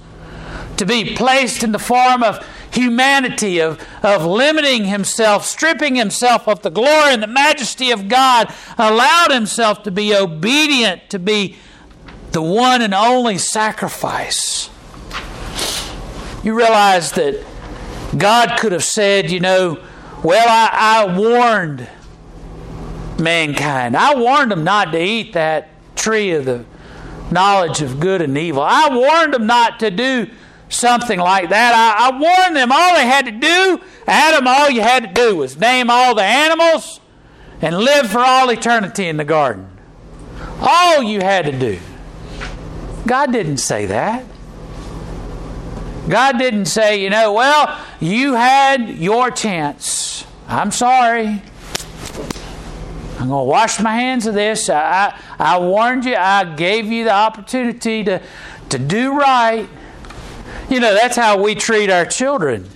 to 0.77 0.85
be 0.85 1.15
placed 1.15 1.63
in 1.63 1.71
the 1.71 1.79
form 1.79 2.21
of 2.21 2.45
humanity, 2.71 3.59
of, 3.59 3.83
of 4.03 4.25
limiting 4.25 4.85
himself, 4.85 5.45
stripping 5.45 5.95
himself 5.95 6.47
of 6.47 6.61
the 6.61 6.69
glory 6.69 7.13
and 7.13 7.23
the 7.23 7.27
majesty 7.27 7.91
of 7.91 8.07
God, 8.07 8.53
allowed 8.77 9.31
himself 9.31 9.83
to 9.83 9.91
be 9.91 10.15
obedient, 10.15 11.09
to 11.09 11.19
be 11.19 11.57
the 12.31 12.41
one 12.41 12.81
and 12.81 12.93
only 12.93 13.37
sacrifice. 13.37 14.69
You 16.43 16.55
realize 16.55 17.13
that 17.13 17.43
God 18.15 18.59
could 18.59 18.73
have 18.73 18.83
said, 18.83 19.31
you 19.31 19.39
know, 19.39 19.83
well, 20.23 20.47
I, 20.47 21.05
I 21.07 21.17
warned 21.17 21.87
mankind. 23.19 23.95
I 23.95 24.15
warned 24.15 24.51
them 24.51 24.63
not 24.63 24.91
to 24.91 25.01
eat 25.01 25.33
that 25.33 25.69
tree 25.95 26.31
of 26.31 26.45
the 26.45 26.65
knowledge 27.31 27.81
of 27.81 27.99
good 27.99 28.21
and 28.21 28.37
evil. 28.37 28.61
I 28.61 28.89
warned 28.89 29.33
them 29.33 29.47
not 29.47 29.79
to 29.79 29.91
do 29.91 30.29
something 30.69 31.19
like 31.19 31.49
that. 31.49 31.73
I, 31.73 32.07
I, 32.07 32.19
warned 32.19 32.55
them 32.55 32.71
all 32.71 32.95
they 32.95 33.05
had 33.05 33.25
to 33.25 33.31
do, 33.31 33.81
Adam, 34.05 34.47
all 34.47 34.69
you 34.69 34.81
had 34.81 35.03
to 35.03 35.13
do 35.13 35.35
was 35.35 35.57
name 35.57 35.89
all 35.89 36.15
the 36.15 36.23
animals 36.23 36.99
and 37.61 37.77
live 37.77 38.09
for 38.09 38.19
all 38.19 38.49
eternity 38.49 39.07
in 39.07 39.17
the 39.17 39.23
garden. 39.23 39.69
All 40.59 41.01
you 41.03 41.21
had 41.21 41.45
to 41.45 41.57
do. 41.57 41.79
God 43.05 43.31
didn't 43.31 43.57
say 43.57 43.85
that. 43.85 44.25
God 46.09 46.37
didn't 46.37 46.65
say, 46.67 47.01
you 47.03 47.09
know, 47.09 47.33
well, 47.33 47.79
you 47.99 48.33
had 48.33 48.89
your 48.89 49.29
chance. 49.29 50.25
I'm 50.47 50.71
sorry. 50.71 51.41
I'm 53.19 53.29
going 53.29 53.41
to 53.41 53.49
wash 53.49 53.79
my 53.79 53.95
hands 53.95 54.25
of 54.25 54.33
this. 54.33 54.69
I, 54.69 55.13
I, 55.39 55.55
I 55.55 55.59
warned 55.59 56.05
you. 56.05 56.15
I 56.15 56.45
gave 56.55 56.85
you 56.85 57.03
the 57.03 57.11
opportunity 57.11 58.03
to, 58.05 58.21
to 58.69 58.79
do 58.79 59.17
right. 59.17 59.67
You 60.69 60.79
know, 60.79 60.93
that's 60.93 61.17
how 61.17 61.41
we 61.41 61.55
treat 61.55 61.89
our 61.89 62.05
children. 62.05 62.69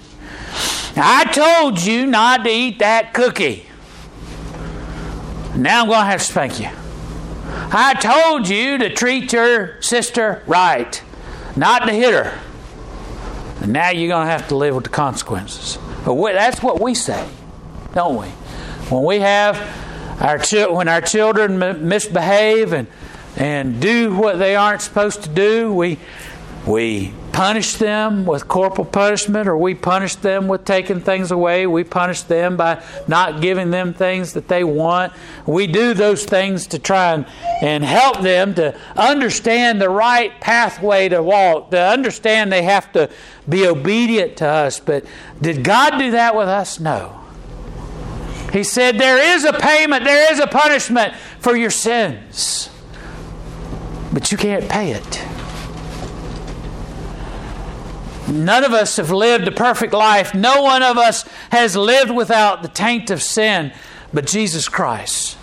I 0.95 1.25
told 1.25 1.81
you 1.81 2.05
not 2.05 2.43
to 2.43 2.49
eat 2.49 2.79
that 2.79 3.13
cookie. 3.13 3.67
Now 5.55 5.83
I'm 5.83 5.87
going 5.87 5.99
to 5.99 6.05
have 6.05 6.19
to 6.19 6.25
spank 6.25 6.59
you. 6.59 6.69
I 7.73 7.93
told 7.93 8.49
you 8.49 8.77
to 8.79 8.93
treat 8.93 9.31
your 9.31 9.81
sister 9.81 10.43
right, 10.47 11.01
not 11.55 11.85
to 11.85 11.93
hit 11.93 12.13
her. 12.13 12.37
And 13.61 13.73
now 13.73 13.89
you're 13.89 14.09
going 14.09 14.25
to 14.25 14.31
have 14.31 14.47
to 14.49 14.55
live 14.55 14.75
with 14.75 14.85
the 14.85 14.89
consequences. 14.89 15.77
But 16.03 16.15
we, 16.15 16.31
that's 16.33 16.63
what 16.63 16.81
we 16.81 16.95
say, 16.95 17.27
don't 17.93 18.19
we? 18.19 18.27
When 18.89 19.03
we 19.03 19.19
have 19.19 19.55
our 20.19 20.39
when 20.73 20.87
our 20.87 21.01
children 21.01 21.59
misbehave 21.87 22.73
and 22.73 22.87
and 23.37 23.79
do 23.79 24.15
what 24.15 24.39
they 24.39 24.55
aren't 24.55 24.81
supposed 24.81 25.23
to 25.23 25.29
do, 25.29 25.73
we 25.73 25.99
we 26.65 27.13
punish 27.33 27.75
them 27.75 28.25
with 28.25 28.47
corporal 28.47 28.85
punishment 28.85 29.47
or 29.47 29.57
we 29.57 29.73
punish 29.73 30.15
them 30.15 30.47
with 30.47 30.65
taking 30.65 30.99
things 30.99 31.31
away. 31.31 31.65
We 31.67 31.83
punish 31.83 32.21
them 32.23 32.57
by 32.57 32.83
not 33.07 33.41
giving 33.41 33.71
them 33.71 33.93
things 33.93 34.33
that 34.33 34.47
they 34.47 34.63
want. 34.63 35.13
We 35.45 35.67
do 35.67 35.93
those 35.93 36.25
things 36.25 36.67
to 36.67 36.79
try 36.79 37.13
and, 37.13 37.25
and 37.61 37.83
help 37.83 38.21
them 38.21 38.53
to 38.55 38.77
understand 38.95 39.81
the 39.81 39.89
right 39.89 40.39
pathway 40.41 41.09
to 41.09 41.23
walk, 41.23 41.71
to 41.71 41.79
understand 41.79 42.51
they 42.51 42.63
have 42.63 42.91
to 42.93 43.09
be 43.47 43.65
obedient 43.65 44.37
to 44.37 44.47
us. 44.47 44.79
But 44.79 45.05
did 45.41 45.63
God 45.63 45.97
do 45.97 46.11
that 46.11 46.35
with 46.35 46.47
us? 46.47 46.79
No. 46.79 47.17
He 48.51 48.63
said, 48.63 48.97
There 48.97 49.35
is 49.35 49.45
a 49.45 49.53
payment, 49.53 50.03
there 50.03 50.31
is 50.33 50.39
a 50.39 50.47
punishment 50.47 51.15
for 51.39 51.55
your 51.55 51.71
sins, 51.71 52.69
but 54.11 54.31
you 54.31 54.37
can't 54.37 54.67
pay 54.67 54.91
it. 54.91 55.40
None 58.31 58.63
of 58.63 58.71
us 58.71 58.97
have 58.97 59.11
lived 59.11 59.47
a 59.47 59.51
perfect 59.51 59.93
life. 59.93 60.33
No 60.33 60.61
one 60.61 60.83
of 60.83 60.97
us 60.97 61.23
has 61.51 61.75
lived 61.75 62.11
without 62.11 62.61
the 62.61 62.67
taint 62.67 63.11
of 63.11 63.21
sin, 63.21 63.73
but 64.13 64.25
Jesus 64.25 64.69
Christ. 64.69 65.37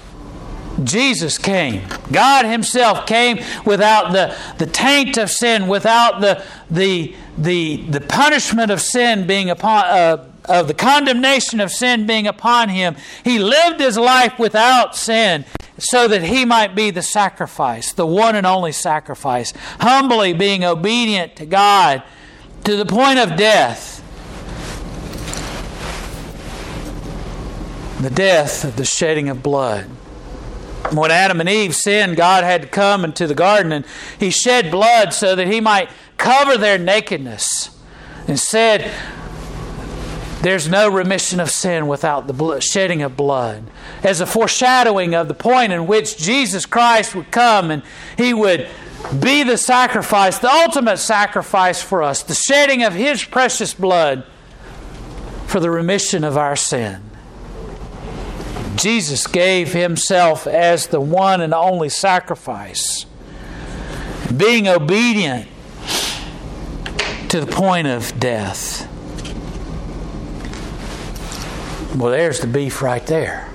Jesus 0.85 1.39
came. 1.39 1.83
God 2.13 2.45
Himself 2.45 3.07
came 3.07 3.41
without 3.65 4.13
the, 4.13 4.37
the 4.59 4.67
taint 4.67 5.17
of 5.19 5.31
sin, 5.31 5.67
without 5.67 6.21
the, 6.21 6.45
the, 6.71 7.15
the, 7.37 7.77
the 7.89 8.01
punishment 8.01 8.71
of 8.71 8.81
sin 8.81 9.27
being 9.27 9.51
upon, 9.51 9.85
uh, 9.87 10.31
of 10.49 10.67
the 10.69 10.75
condemnation 10.75 11.61
of 11.61 11.71
sin 11.71 12.07
being 12.07 12.27
upon 12.27 12.69
him, 12.71 12.97
he 13.23 13.39
lived 13.39 13.81
his 13.81 13.99
life 13.99 14.39
without 14.39 14.97
sin 14.97 15.45
so 15.79 16.09
that 16.09 16.23
he 16.23 16.45
might 16.45 16.75
be 16.75 16.91
the 16.91 17.03
sacrifice, 17.03 17.93
the 17.93 18.07
one 18.07 18.35
and 18.35 18.47
only 18.47 18.73
sacrifice, 18.73 19.53
humbly 19.81 20.33
being 20.33 20.65
obedient 20.65 21.37
to 21.37 21.45
God 21.45 22.03
to 22.65 22.77
the 22.77 22.87
point 22.87 23.19
of 23.19 23.37
death. 23.37 23.97
The 28.01 28.11
death 28.11 28.65
of 28.65 28.77
the 28.77 28.85
shedding 28.85 29.29
of 29.29 29.43
blood. 29.43 29.87
when 30.93 31.11
Adam 31.11 31.41
and 31.41 31.49
Eve 31.49 31.75
sinned, 31.75 32.17
God 32.17 32.45
had 32.45 32.63
to 32.63 32.69
come 32.69 33.05
into 33.05 33.27
the 33.27 33.35
garden 33.35 33.73
and 33.73 33.85
He 34.19 34.31
shed 34.31 34.71
blood 34.71 35.13
so 35.13 35.35
that 35.35 35.49
He 35.49 35.61
might 35.61 35.91
cover 36.17 36.57
their 36.57 36.79
nakedness 36.79 37.71
and 38.29 38.39
said, 38.39 38.91
There's 40.43 40.69
no 40.69 40.89
remission 40.89 41.41
of 41.41 41.51
sin 41.51 41.89
without 41.89 42.27
the 42.27 42.61
shedding 42.61 43.03
of 43.03 43.17
blood. 43.17 43.65
As 44.03 44.21
a 44.21 44.27
foreshadowing 44.27 45.15
of 45.15 45.27
the 45.27 45.35
point 45.35 45.73
in 45.73 45.87
which 45.87 46.19
Jesus 46.19 46.67
Christ 46.67 47.15
would 47.15 47.31
come 47.31 47.71
and 47.71 47.83
He 48.17 48.33
would 48.33 48.69
be 49.21 49.43
the 49.43 49.57
sacrifice, 49.57 50.39
the 50.39 50.51
ultimate 50.51 50.99
sacrifice 50.99 51.83
for 51.83 52.03
us, 52.03 52.23
the 52.23 52.35
shedding 52.35 52.83
of 52.83 52.95
His 52.95 53.25
precious 53.25 53.75
blood 53.75 54.25
for 55.47 55.61
the 55.61 55.71
remission 55.71 56.25
of 56.25 56.37
our 56.37 56.57
sin. 56.57 57.03
Jesus 58.77 59.27
gave 59.27 59.73
himself 59.73 60.47
as 60.47 60.87
the 60.87 61.01
one 61.01 61.41
and 61.41 61.53
only 61.53 61.89
sacrifice, 61.89 63.07
being 64.37 64.69
obedient 64.69 65.49
to 67.29 67.41
the 67.41 67.47
point 67.47 67.89
of 67.89 68.19
death. 68.21 68.87
Well, 71.97 72.13
there's 72.13 72.41
the 72.41 72.47
beef 72.47 72.81
right 72.81 73.05
there. 73.07 73.49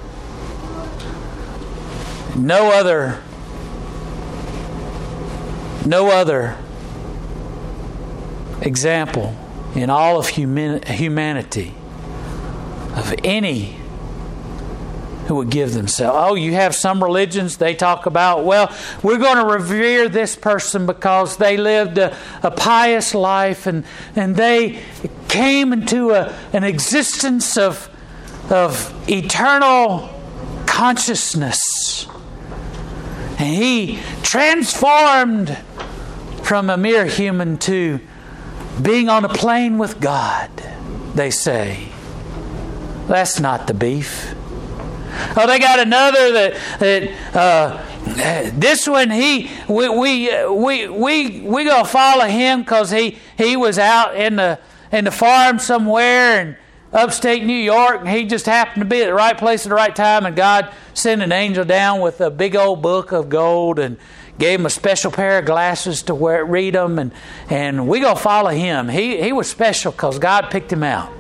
No 2.36 2.72
other 2.72 3.22
no 5.86 6.10
other 6.10 6.58
example 8.62 9.36
in 9.76 9.90
all 9.90 10.20
of 10.20 10.28
humanity 10.30 11.74
of 12.96 13.14
any 13.24 13.76
who 15.28 15.36
would 15.36 15.50
give 15.50 15.74
themselves. 15.74 16.18
Oh, 16.20 16.36
you 16.36 16.54
have 16.54 16.76
some 16.76 17.02
religions, 17.04 17.58
they 17.58 17.76
talk 17.76 18.06
about, 18.06 18.44
well, 18.44 18.76
we're 19.02 19.18
going 19.18 19.38
to 19.38 19.54
revere 19.54 20.10
this 20.10 20.36
person 20.36 20.86
because 20.86 21.38
they 21.38 21.56
lived 21.56 21.98
a, 21.98 22.16
a 22.42 22.52
pious 22.52 23.16
life 23.16 23.66
and, 23.66 23.86
and 24.16 24.36
they 24.36 24.84
came 25.30 25.72
into 25.72 26.12
a, 26.12 26.34
an 26.52 26.64
existence 26.64 27.58
of, 27.58 27.90
of 28.52 28.94
eternal 29.10 30.10
consciousness. 30.66 32.06
And 33.40 33.56
he 33.56 34.00
transformed 34.24 35.58
from 36.54 36.70
a 36.70 36.78
mere 36.78 37.08
human 37.08 37.58
to 37.58 38.00
being 38.80 39.10
on 39.10 39.26
a 39.26 39.28
plane 39.28 39.80
with 39.80 40.00
God, 40.00 40.52
they 41.16 41.32
say. 41.32 41.88
That's 43.08 43.40
not 43.40 43.66
the 43.66 43.74
beef. 43.74 44.36
Oh, 45.36 45.48
they 45.48 45.58
got 45.58 45.80
another 45.80 46.32
that 46.32 46.54
that 46.78 47.36
uh, 47.36 48.52
this 48.52 48.88
one 48.88 49.10
he 49.10 49.50
we 49.68 49.90
we 49.90 50.46
we 50.48 50.88
we 50.90 51.42
we 51.42 51.64
gonna 51.64 51.86
follow 51.86 52.26
him 52.26 52.62
because 52.62 52.92
he 52.92 53.18
he 53.36 53.58
was 53.58 53.80
out 53.80 54.16
in 54.16 54.36
the 54.36 54.60
in 54.92 55.06
the 55.06 55.12
farm 55.12 55.58
somewhere 55.58 56.40
in 56.40 56.58
upstate 56.92 57.44
New 57.44 57.54
York 57.58 58.02
and 58.02 58.10
he 58.10 58.26
just 58.26 58.46
happened 58.46 58.84
to 58.84 58.86
be 58.88 59.02
at 59.02 59.08
the 59.08 59.14
right 59.16 59.40
place 59.40 59.66
at 59.66 59.70
the 59.70 59.76
right 59.76 59.96
time 59.96 60.28
and 60.28 60.36
God 60.36 60.72
sent 60.94 61.24
an 61.24 61.32
angel 61.32 61.66
down 61.66 62.00
with 62.00 62.22
a 62.22 62.30
big 62.30 62.56
old 62.56 62.84
book 62.84 63.12
of 63.12 63.28
gold 63.28 63.80
and 63.80 63.98
gave 64.40 64.60
him 64.60 64.66
a 64.66 64.70
special 64.70 65.12
pair 65.12 65.40
of 65.40 65.46
glasses 65.46 66.04
to 66.04 66.16
wear, 66.16 66.44
read 66.46 66.74
them 66.74 67.00
and 67.00 67.12
and 67.50 67.88
we 67.88 68.00
gonna 68.00 68.16
follow 68.16 68.50
him. 68.50 68.90
He 68.90 69.22
he 69.22 69.32
was 69.32 69.50
special 69.50 69.92
because 69.92 70.20
God 70.20 70.50
picked 70.50 70.72
him 70.72 70.84
out. 70.84 71.12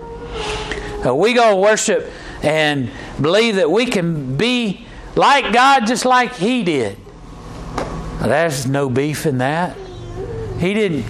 Uh, 1.05 1.13
we 1.15 1.33
gonna 1.33 1.57
worship 1.57 2.11
and 2.41 2.89
believe 3.19 3.55
that 3.55 3.71
we 3.71 3.85
can 3.85 4.35
be 4.35 4.85
like 5.15 5.53
God 5.53 5.85
just 5.85 6.05
like 6.05 6.35
He 6.35 6.63
did. 6.63 6.97
There's 8.21 8.65
no 8.65 8.89
beef 8.89 9.25
in 9.25 9.39
that. 9.39 9.77
He 10.59 10.73
didn't. 10.73 11.05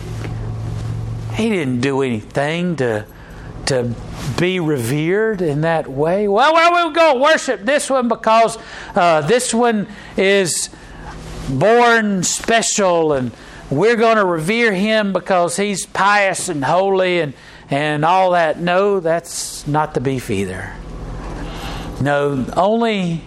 He 1.36 1.50
didn't 1.50 1.82
do 1.82 2.02
anything 2.02 2.76
to 2.78 3.06
to 3.66 3.96
be 4.38 4.60
revered 4.60 5.42
in 5.42 5.62
that 5.62 5.88
way. 5.88 6.28
Well, 6.28 6.54
well, 6.54 6.72
we'll 6.72 6.92
go 6.92 7.22
worship 7.22 7.62
this 7.64 7.90
one 7.90 8.08
because 8.08 8.58
uh, 8.96 9.22
this 9.22 9.54
one 9.54 9.88
is 10.18 10.70
born 11.50 12.24
special, 12.24 13.14
and 13.14 13.32
we're 13.70 13.96
going 13.96 14.18
to 14.18 14.26
revere 14.26 14.74
him 14.74 15.14
because 15.14 15.58
he's 15.58 15.86
pious 15.86 16.50
and 16.50 16.64
holy 16.64 17.20
and 17.20 17.34
and 17.70 18.06
all 18.06 18.32
that. 18.32 18.60
No, 18.60 19.00
that's 19.00 19.66
not 19.68 19.94
the 19.94 20.02
beef 20.02 20.30
either. 20.30 20.74
No, 22.02 22.46
only 22.56 23.24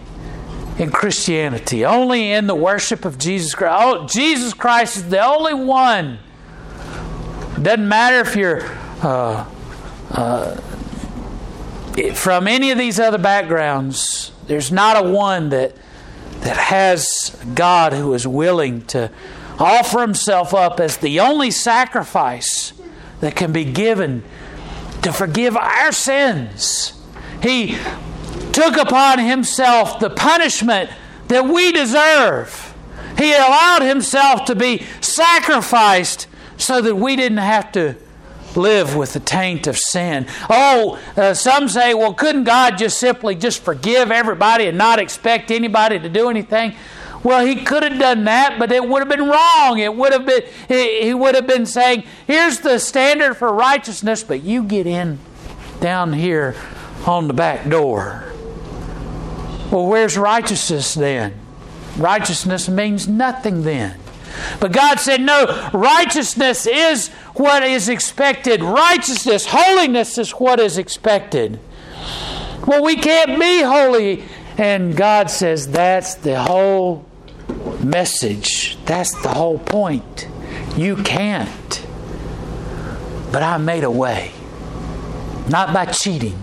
in 0.79 0.91
Christianity, 0.91 1.85
only 1.85 2.33
in 2.33 2.47
the 2.47 2.55
worship 2.55 3.05
of 3.05 3.19
Jesus 3.19 3.55
Christ. 3.55 3.83
Oh, 3.83 4.07
Jesus 4.07 4.53
Christ 4.55 4.99
is 4.99 5.09
the 5.09 5.25
only 5.25 5.55
one. 5.55 6.19
Doesn't 7.61 7.89
matter 7.89 8.21
if 8.21 8.37
you're 8.37 8.63
uh, 9.03 9.47
uh, 10.11 10.57
from 12.15 12.47
any 12.47 12.71
of 12.71 12.79
these 12.79 13.01
other 13.01 13.19
backgrounds. 13.19 14.33
There's 14.47 14.71
not 14.71 15.03
a 15.03 15.11
one 15.11 15.49
that 15.49 15.75
that 16.47 16.57
has 16.57 17.37
God 17.57 17.93
who 17.93 18.15
is 18.15 18.25
willing 18.25 18.83
to 18.87 19.11
offer 19.59 20.01
Himself 20.01 20.55
up 20.55 20.79
as 20.79 20.97
the 20.97 21.19
only 21.19 21.51
sacrifice 21.51 22.73
that 23.19 23.35
can 23.35 23.51
be 23.51 23.65
given 23.65 24.23
to 25.03 25.13
forgive 25.13 25.57
our 25.57 25.91
sins. 25.91 26.93
He 27.43 27.77
took 28.53 28.77
upon 28.77 29.19
himself 29.19 29.99
the 29.99 30.09
punishment 30.09 30.89
that 31.27 31.49
we 31.49 31.73
deserve. 31.73 32.75
He 33.19 33.33
allowed 33.35 33.83
himself 33.83 34.45
to 34.45 34.55
be 34.55 34.85
sacrificed 35.01 36.29
so 36.59 36.81
that 36.81 36.95
we 36.95 37.17
didn't 37.17 37.39
have 37.39 37.73
to 37.73 37.97
live 38.57 38.97
with 38.97 39.13
the 39.13 39.21
taint 39.21 39.67
of 39.67 39.77
sin. 39.79 40.27
Oh, 40.49 40.99
uh, 41.17 41.35
some 41.35 41.69
say, 41.69 41.95
well, 41.95 42.15
couldn't 42.15 42.45
God 42.45 42.79
just 42.79 42.99
simply 42.99 43.35
just 43.35 43.63
forgive 43.63 44.11
everybody 44.11 44.67
and 44.67 44.79
not 44.79 44.99
expect 44.99 45.51
anybody 45.51 45.99
to 45.99 46.09
do 46.09 46.29
anything? 46.29 46.75
Well, 47.23 47.45
he 47.45 47.57
could 47.57 47.83
have 47.83 47.99
done 47.99 48.25
that, 48.25 48.59
but 48.59 48.71
it 48.71 48.87
would 48.87 49.01
have 49.01 49.09
been 49.09 49.29
wrong. 49.29 49.79
It 49.79 49.95
would 49.95 50.13
have 50.13 50.27
been 50.27 50.43
he 50.69 51.13
would 51.13 51.35
have 51.35 51.47
been 51.47 51.67
saying, 51.67 52.05
"Here's 52.27 52.61
the 52.61 52.79
standard 52.79 53.35
for 53.35 53.53
righteousness, 53.53 54.23
but 54.23 54.45
you 54.45 54.63
get 54.63 54.87
in 54.87 55.19
down 55.81 56.13
here 56.13 56.55
on 57.05 57.27
the 57.27 57.35
back 57.35 57.69
door." 57.69 58.25
Well, 59.73 59.87
where's 59.87 60.17
righteousness 60.17 60.95
then? 60.95 61.35
Righteousness 61.97 62.69
means 62.69 63.09
nothing 63.09 63.63
then. 63.63 63.97
But 64.61 64.73
God 64.73 65.01
said, 65.01 65.21
no, 65.21 65.71
righteousness 65.73 66.67
is 66.67 67.09
what 67.35 67.63
is 67.63 67.89
expected. 67.89 68.63
Righteousness, 68.63 69.47
holiness 69.49 70.19
is 70.19 70.31
what 70.33 70.61
is 70.61 70.79
expected. 70.79 71.59
Well, 72.67 72.83
we 72.83 72.97
can't 72.97 73.39
be 73.39 73.63
holy. 73.63 74.25
And 74.59 74.97
God 74.97 75.31
says, 75.31 75.69
that's 75.69 76.15
the 76.15 76.41
whole 76.43 77.05
message. 77.83 78.79
That's 78.87 79.13
the 79.23 79.29
whole 79.29 79.59
point. 79.59 80.29
You 80.77 80.97
can't. 80.97 81.87
But 83.33 83.43
I 83.43 83.59
made 83.59 83.85
a 83.85 83.91
way. 83.91 84.33
Not 85.49 85.73
by 85.73 85.87
cheating, 85.87 86.37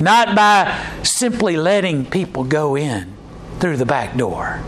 not 0.00 0.36
by 0.36 0.86
simply 1.02 1.56
letting 1.56 2.06
people 2.06 2.44
go 2.44 2.76
in 2.76 3.12
through 3.58 3.76
the 3.76 3.86
back 3.86 4.16
door, 4.16 4.60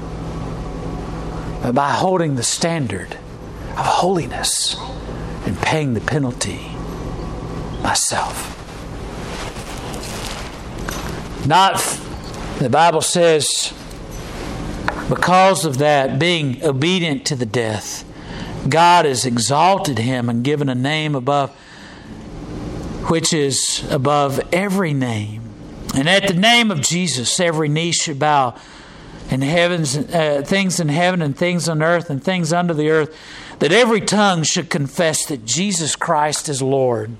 by 1.72 1.90
holding 1.90 2.36
the 2.36 2.42
standard 2.42 3.14
of 3.70 3.86
holiness 3.86 4.76
and 5.46 5.56
paying 5.58 5.94
the 5.94 6.00
penalty 6.00 6.70
myself. 7.82 8.56
Not, 11.46 11.78
the 12.58 12.68
Bible 12.68 13.00
says, 13.00 13.72
because 15.08 15.64
of 15.64 15.78
that, 15.78 16.18
being 16.18 16.62
obedient 16.64 17.26
to 17.26 17.36
the 17.36 17.46
death, 17.46 18.04
God 18.68 19.04
has 19.04 19.24
exalted 19.24 19.98
him 19.98 20.28
and 20.28 20.44
given 20.44 20.68
a 20.68 20.74
name 20.74 21.14
above 21.14 21.50
which 23.08 23.32
is 23.32 23.84
above 23.90 24.40
every 24.52 24.92
name. 24.92 25.42
And 25.96 26.08
at 26.08 26.28
the 26.28 26.34
name 26.34 26.70
of 26.70 26.80
Jesus, 26.80 27.40
every 27.40 27.68
knee 27.68 27.90
should 27.90 28.18
bow 28.18 28.54
in 29.30 29.42
heavens, 29.42 29.96
uh, 29.96 30.42
things 30.44 30.80
in 30.80 30.88
heaven 30.88 31.22
and 31.22 31.36
things 31.36 31.68
on 31.68 31.82
earth 31.82 32.10
and 32.10 32.22
things 32.22 32.52
under 32.52 32.74
the 32.74 32.90
earth, 32.90 33.16
that 33.60 33.72
every 33.72 34.00
tongue 34.00 34.42
should 34.42 34.68
confess 34.68 35.24
that 35.26 35.44
Jesus 35.44 35.94
Christ 35.94 36.48
is 36.48 36.60
Lord. 36.60 37.16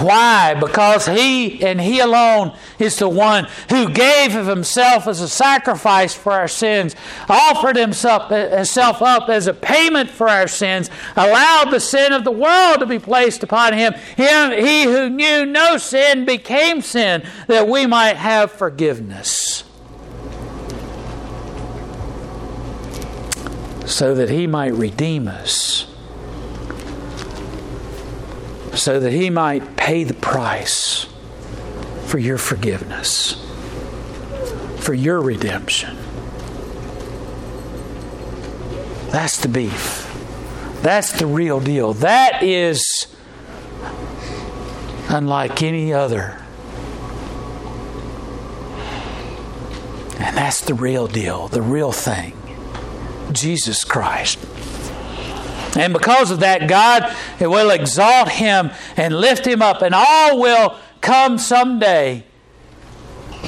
Why? 0.00 0.54
Because 0.54 1.06
He 1.06 1.64
and 1.64 1.80
He 1.80 2.00
alone 2.00 2.56
is 2.78 2.96
the 2.96 3.08
one 3.08 3.46
who 3.70 3.88
gave 3.88 4.34
of 4.34 4.46
Himself 4.46 5.06
as 5.06 5.20
a 5.20 5.28
sacrifice 5.28 6.14
for 6.14 6.32
our 6.32 6.48
sins, 6.48 6.96
offered 7.28 7.76
Himself, 7.76 8.30
himself 8.30 9.02
up 9.02 9.28
as 9.28 9.46
a 9.46 9.54
payment 9.54 10.10
for 10.10 10.28
our 10.28 10.48
sins, 10.48 10.90
allowed 11.16 11.70
the 11.70 11.80
sin 11.80 12.12
of 12.12 12.24
the 12.24 12.32
world 12.32 12.80
to 12.80 12.86
be 12.86 12.98
placed 12.98 13.42
upon 13.42 13.72
Him. 13.72 13.94
Him, 14.16 14.50
He 14.52 14.84
who 14.84 15.08
knew 15.08 15.46
no 15.46 15.78
sin 15.78 16.24
became 16.24 16.80
sin 16.80 17.22
that 17.46 17.68
we 17.68 17.86
might 17.86 18.16
have 18.16 18.50
forgiveness. 18.50 19.64
So 23.86 24.14
that 24.14 24.30
he 24.30 24.46
might 24.46 24.72
redeem 24.74 25.28
us, 25.28 25.86
so 28.74 28.98
that 28.98 29.12
he 29.12 29.30
might 29.30 29.76
pay 29.76 30.04
the 30.04 30.14
price 30.14 31.06
for 32.06 32.18
your 32.18 32.38
forgiveness, 32.38 33.44
for 34.78 34.94
your 34.94 35.20
redemption. 35.20 35.96
That's 39.10 39.38
the 39.38 39.48
beef. 39.48 40.10
That's 40.82 41.12
the 41.12 41.26
real 41.26 41.60
deal. 41.60 41.94
That 41.94 42.42
is 42.42 43.06
unlike 45.08 45.62
any 45.62 45.92
other. 45.92 46.42
And 50.18 50.36
that's 50.36 50.62
the 50.62 50.74
real 50.74 51.06
deal, 51.06 51.48
the 51.48 51.62
real 51.62 51.92
thing. 51.92 52.36
Jesus 53.34 53.84
Christ. 53.84 54.38
And 55.76 55.92
because 55.92 56.30
of 56.30 56.40
that, 56.40 56.68
God 56.68 57.14
will 57.40 57.70
exalt 57.70 58.28
him 58.28 58.70
and 58.96 59.14
lift 59.14 59.46
him 59.46 59.60
up, 59.60 59.82
and 59.82 59.94
all 59.94 60.40
will 60.40 60.76
come 61.00 61.36
someday. 61.36 62.24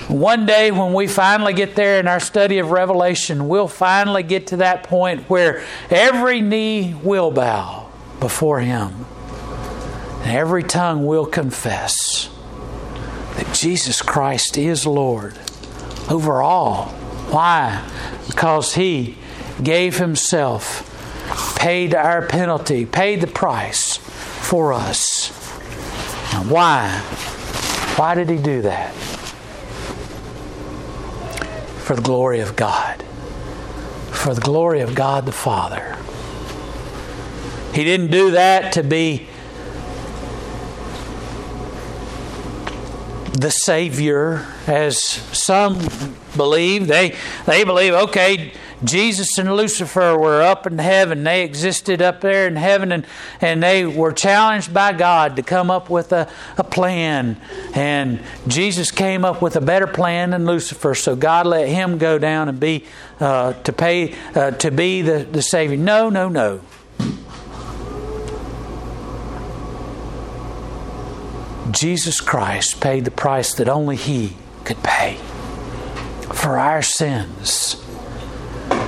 One 0.09 0.45
day, 0.45 0.71
when 0.71 0.93
we 0.93 1.07
finally 1.07 1.53
get 1.55 1.75
there 1.75 1.99
in 2.01 2.07
our 2.07 2.21
study 2.21 2.59
of 2.59 2.71
Revelation, 2.71 3.49
we'll 3.49 3.69
finally 3.69 4.23
get 4.23 4.49
to 4.49 4.59
that 4.59 4.83
point 4.83 5.23
where 5.31 5.63
every 5.89 6.41
knee 6.41 6.95
will 7.03 7.31
bow 7.31 7.89
before 8.21 8.61
him, 8.61 9.07
and 10.23 10.33
every 10.33 10.63
tongue 10.65 11.07
will 11.07 11.27
confess 11.27 12.29
that 13.37 13.55
Jesus 13.55 14.03
Christ 14.03 14.59
is 14.59 14.87
Lord 14.87 15.39
over 16.11 16.43
all. 16.43 16.87
Why? 17.31 17.89
Because 18.27 18.75
he 18.75 19.17
gave 19.63 19.99
himself, 19.99 20.93
paid 21.57 21.95
our 21.95 22.27
penalty, 22.27 22.87
paid 22.87 23.21
the 23.21 23.27
price 23.27 23.97
for 23.97 24.73
us. 24.73 25.31
And 26.35 26.51
why? 26.51 27.01
Why 27.97 28.15
did 28.15 28.29
he 28.29 28.37
do 28.37 28.63
that? 28.63 28.93
For 31.85 31.97
the 31.97 32.03
glory 32.03 32.41
of 32.41 32.57
God. 32.57 33.03
For 34.11 34.35
the 34.35 34.41
glory 34.41 34.81
of 34.81 34.95
God 34.95 35.25
the 35.25 35.33
Father. 35.33 35.97
He 37.73 37.85
didn't 37.85 38.11
do 38.11 38.33
that 38.33 38.73
to 38.73 38.83
be 38.83 39.29
the 43.33 43.51
Savior, 43.51 44.47
as 44.67 44.99
some 44.99 45.87
believe. 46.37 46.87
They, 46.87 47.15
they 47.45 47.65
believe, 47.65 47.93
okay, 47.93 48.53
Jesus 48.87 49.37
and 49.39 49.55
Lucifer 49.55 50.17
were 50.17 50.41
up 50.41 50.67
in 50.67 50.79
heaven. 50.79 51.25
They 51.25 51.43
existed 51.43 52.01
up 52.01 52.21
there 52.21 52.47
in 52.47 52.57
heaven 52.57 52.93
and, 52.93 53.07
and 53.41 53.63
they 53.63 53.85
were 53.85 54.13
challenged 54.13 54.73
by 54.73 54.93
God 54.93 55.37
to 55.37 55.43
come 55.43 55.71
up 55.71 55.91
with 55.91 56.13
a, 56.13 56.31
a 56.57 56.65
plan. 56.65 57.41
And 57.75 58.21
Jesus 58.47 58.91
came 58.91 59.25
up 59.25 59.43
with 59.43 59.57
a 59.57 59.61
better 59.61 59.87
plan 59.87 60.31
than 60.31 60.47
Lucifer. 60.47 60.95
So 60.95 61.17
God 61.17 61.47
let 61.47 61.69
him 61.69 61.99
go 61.99 62.19
down 62.19 62.49
and 62.49 62.61
be 62.61 62.85
uh, 63.19 63.55
to 63.55 63.73
pay 63.73 64.15
uh, 64.35 64.53
to 64.53 64.71
be 64.71 65.03
the, 65.03 65.25
the 65.25 65.43
Savior. 65.43 65.77
No, 65.77 66.09
no, 66.09 66.29
no. 66.29 66.61
Jesus 71.73 72.21
Christ 72.21 72.81
paid 72.81 73.05
the 73.05 73.11
price 73.11 73.53
that 73.55 73.69
only 73.69 73.97
He 73.97 74.37
could 74.65 74.83
pay 74.83 75.17
for 76.33 76.59
our 76.59 76.81
sins. 76.81 77.83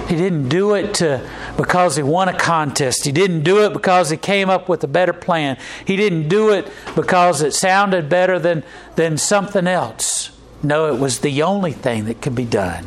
He 0.08 0.16
didn't 0.16 0.48
do 0.48 0.74
it 0.74 0.94
to, 0.94 1.28
because 1.56 1.96
he 1.96 2.02
won 2.02 2.28
a 2.28 2.38
contest. 2.38 3.04
He 3.04 3.12
didn't 3.12 3.42
do 3.42 3.64
it 3.64 3.72
because 3.72 4.10
he 4.10 4.16
came 4.16 4.48
up 4.48 4.68
with 4.68 4.82
a 4.82 4.88
better 4.88 5.12
plan. 5.12 5.58
He 5.84 5.96
didn't 5.96 6.28
do 6.28 6.50
it 6.50 6.70
because 6.96 7.42
it 7.42 7.52
sounded 7.52 8.08
better 8.08 8.38
than, 8.38 8.64
than 8.96 9.18
something 9.18 9.66
else. 9.66 10.30
No, 10.62 10.92
it 10.92 10.98
was 10.98 11.20
the 11.20 11.42
only 11.42 11.72
thing 11.72 12.06
that 12.06 12.22
could 12.22 12.34
be 12.34 12.44
done. 12.44 12.86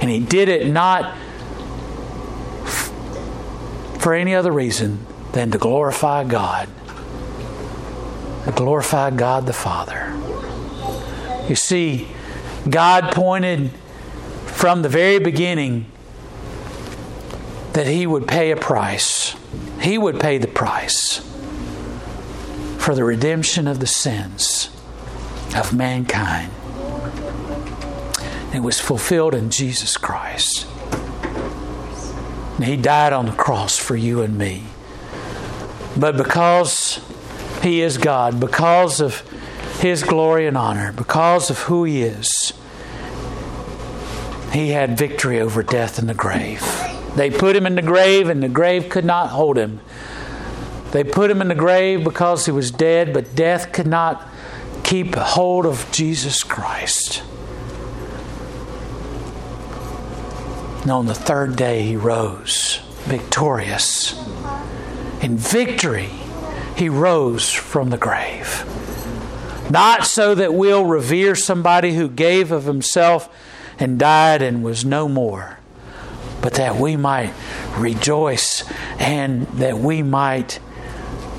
And 0.00 0.10
he 0.10 0.20
did 0.20 0.48
it 0.48 0.66
not 0.66 1.16
for 3.98 4.14
any 4.14 4.34
other 4.34 4.52
reason 4.52 5.06
than 5.32 5.50
to 5.50 5.58
glorify 5.58 6.24
God 6.24 6.68
to 8.44 8.52
glorify 8.52 9.10
God 9.10 9.46
the 9.46 9.52
Father. 9.52 10.14
You 11.48 11.56
see, 11.56 12.08
God 12.68 13.12
pointed 13.12 13.70
from 14.46 14.82
the 14.82 14.88
very 14.88 15.18
beginning 15.18 15.89
that 17.72 17.86
He 17.86 18.06
would 18.06 18.26
pay 18.26 18.50
a 18.50 18.56
price. 18.56 19.34
He 19.80 19.98
would 19.98 20.20
pay 20.20 20.38
the 20.38 20.48
price 20.48 21.18
for 22.78 22.94
the 22.94 23.04
redemption 23.04 23.66
of 23.66 23.80
the 23.80 23.86
sins 23.86 24.70
of 25.56 25.72
mankind. 25.74 26.52
It 28.54 28.60
was 28.60 28.80
fulfilled 28.80 29.34
in 29.34 29.50
Jesus 29.50 29.96
Christ. 29.96 30.66
And 32.56 32.64
he 32.64 32.76
died 32.76 33.12
on 33.12 33.26
the 33.26 33.32
cross 33.32 33.78
for 33.78 33.96
you 33.96 34.22
and 34.22 34.36
me. 34.36 34.64
But 35.96 36.16
because 36.16 37.00
he 37.62 37.82
is 37.82 37.98
God 37.98 38.40
because 38.40 39.00
of 39.00 39.20
His 39.80 40.02
glory 40.02 40.46
and 40.46 40.56
honor, 40.56 40.92
because 40.92 41.50
of 41.50 41.58
who 41.60 41.84
He 41.84 42.02
is. 42.02 42.52
He 44.52 44.70
had 44.70 44.98
victory 44.98 45.40
over 45.40 45.62
death 45.62 45.98
and 45.98 46.08
the 46.08 46.14
grave. 46.14 46.89
They 47.16 47.30
put 47.30 47.56
him 47.56 47.66
in 47.66 47.74
the 47.74 47.82
grave, 47.82 48.28
and 48.28 48.42
the 48.42 48.48
grave 48.48 48.88
could 48.88 49.04
not 49.04 49.28
hold 49.30 49.56
him. 49.56 49.80
They 50.92 51.04
put 51.04 51.30
him 51.30 51.40
in 51.40 51.48
the 51.48 51.54
grave 51.54 52.02
because 52.02 52.46
he 52.46 52.52
was 52.52 52.70
dead, 52.70 53.12
but 53.12 53.34
death 53.34 53.72
could 53.72 53.86
not 53.86 54.26
keep 54.82 55.14
hold 55.14 55.66
of 55.66 55.86
Jesus 55.92 56.42
Christ. 56.42 57.22
And 60.82 60.90
on 60.90 61.06
the 61.06 61.14
third 61.14 61.56
day, 61.56 61.82
he 61.82 61.96
rose 61.96 62.80
victorious. 63.04 64.18
In 65.20 65.36
victory, 65.36 66.10
he 66.76 66.88
rose 66.88 67.52
from 67.52 67.90
the 67.90 67.98
grave. 67.98 68.64
Not 69.70 70.06
so 70.06 70.34
that 70.34 70.54
we'll 70.54 70.84
revere 70.84 71.36
somebody 71.36 71.94
who 71.94 72.08
gave 72.08 72.50
of 72.50 72.64
himself 72.64 73.28
and 73.78 73.98
died 73.98 74.42
and 74.42 74.64
was 74.64 74.84
no 74.84 75.08
more, 75.08 75.59
but 76.42 76.54
that 76.54 76.76
we 76.76 76.96
might 76.96 77.32
rejoice 77.76 78.64
and 78.98 79.46
that 79.58 79.78
we 79.78 80.02
might 80.02 80.58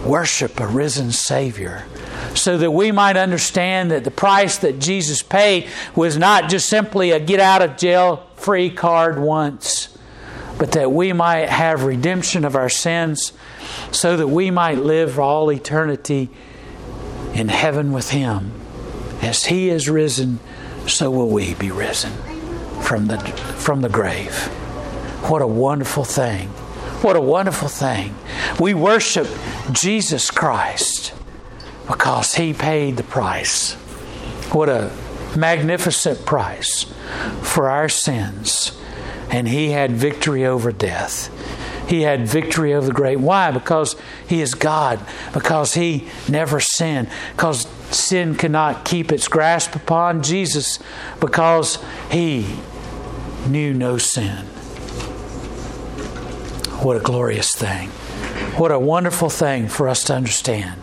worship 0.06 0.60
a 0.60 0.68
risen 0.68 1.12
Savior. 1.12 1.86
So 2.34 2.58
that 2.58 2.72
we 2.72 2.92
might 2.92 3.18
understand 3.18 3.92
that 3.92 4.04
the 4.04 4.12
price 4.12 4.58
that 4.60 4.80
Jesus 4.80 5.22
paid 5.22 5.68
was 5.96 6.18
not 6.18 6.50
just 6.50 6.70
simply 6.70 7.12
a 7.12 7.20
get 7.20 7.40
out 7.40 7.62
of 7.62 7.78
jail 7.78 8.28
free 8.36 8.70
card 8.70 9.20
once, 9.20 9.98
but 10.58 10.72
that 10.74 10.92
we 10.92 11.14
might 11.14 11.50
have 11.50 11.84
redemption 11.84 12.46
of 12.46 12.56
our 12.56 12.70
sins 12.70 13.34
so 13.92 14.16
that 14.18 14.28
we 14.28 14.52
might 14.52 14.78
live 14.78 15.14
for 15.14 15.22
all 15.22 15.52
eternity 15.52 16.30
in 17.34 17.50
heaven 17.50 17.92
with 17.92 18.12
Him. 18.12 18.52
As 19.22 19.46
He 19.46 19.70
is 19.70 19.90
risen, 19.90 20.40
so 20.88 21.10
will 21.12 21.30
we 21.30 21.54
be 21.56 21.72
risen 21.72 22.12
from 22.82 23.08
the, 23.08 23.18
from 23.20 23.82
the 23.82 23.90
grave. 23.90 24.50
What 25.30 25.42
a 25.42 25.48
wonderful 25.48 26.04
thing! 26.04 26.50
What 27.02 27.16
a 27.16 27.22
wonderful 27.22 27.68
thing. 27.68 28.16
We 28.60 28.76
worship 28.76 29.28
Jesus 29.72 30.30
Christ 30.30 31.14
because 31.88 32.36
He 32.36 32.54
paid 32.54 32.98
the 32.98 33.04
price. 33.04 33.74
What 34.54 34.70
a 34.70 34.92
magnificent 35.36 36.28
price 36.28 36.86
for 37.42 37.70
our 37.70 37.90
sins. 37.90 38.78
And 39.32 39.48
He 39.48 39.72
had 39.72 39.94
victory 39.94 40.46
over 40.46 40.72
death. 40.72 41.30
He 41.90 42.04
had 42.04 42.28
victory 42.28 42.74
over 42.74 42.86
the 42.86 42.94
grave. 42.94 43.20
Why? 43.20 43.50
Because 43.50 43.96
He 44.28 44.40
is 44.42 44.54
God. 44.54 45.00
Because 45.34 45.74
He 45.74 46.08
never 46.30 46.60
sinned. 46.60 47.10
Because 47.36 47.66
sin 47.90 48.36
cannot 48.36 48.86
keep 48.86 49.12
its 49.12 49.28
grasp 49.28 49.76
upon 49.76 50.22
Jesus. 50.22 50.78
Because 51.20 51.80
He 52.12 52.58
knew 53.48 53.74
no 53.74 53.98
sin. 53.98 54.46
What 56.82 56.98
a 56.98 57.00
glorious 57.00 57.54
thing. 57.54 57.90
What 58.58 58.72
a 58.72 58.80
wonderful 58.80 59.30
thing 59.30 59.68
for 59.68 59.88
us 59.88 60.04
to 60.06 60.16
understand 60.16 60.82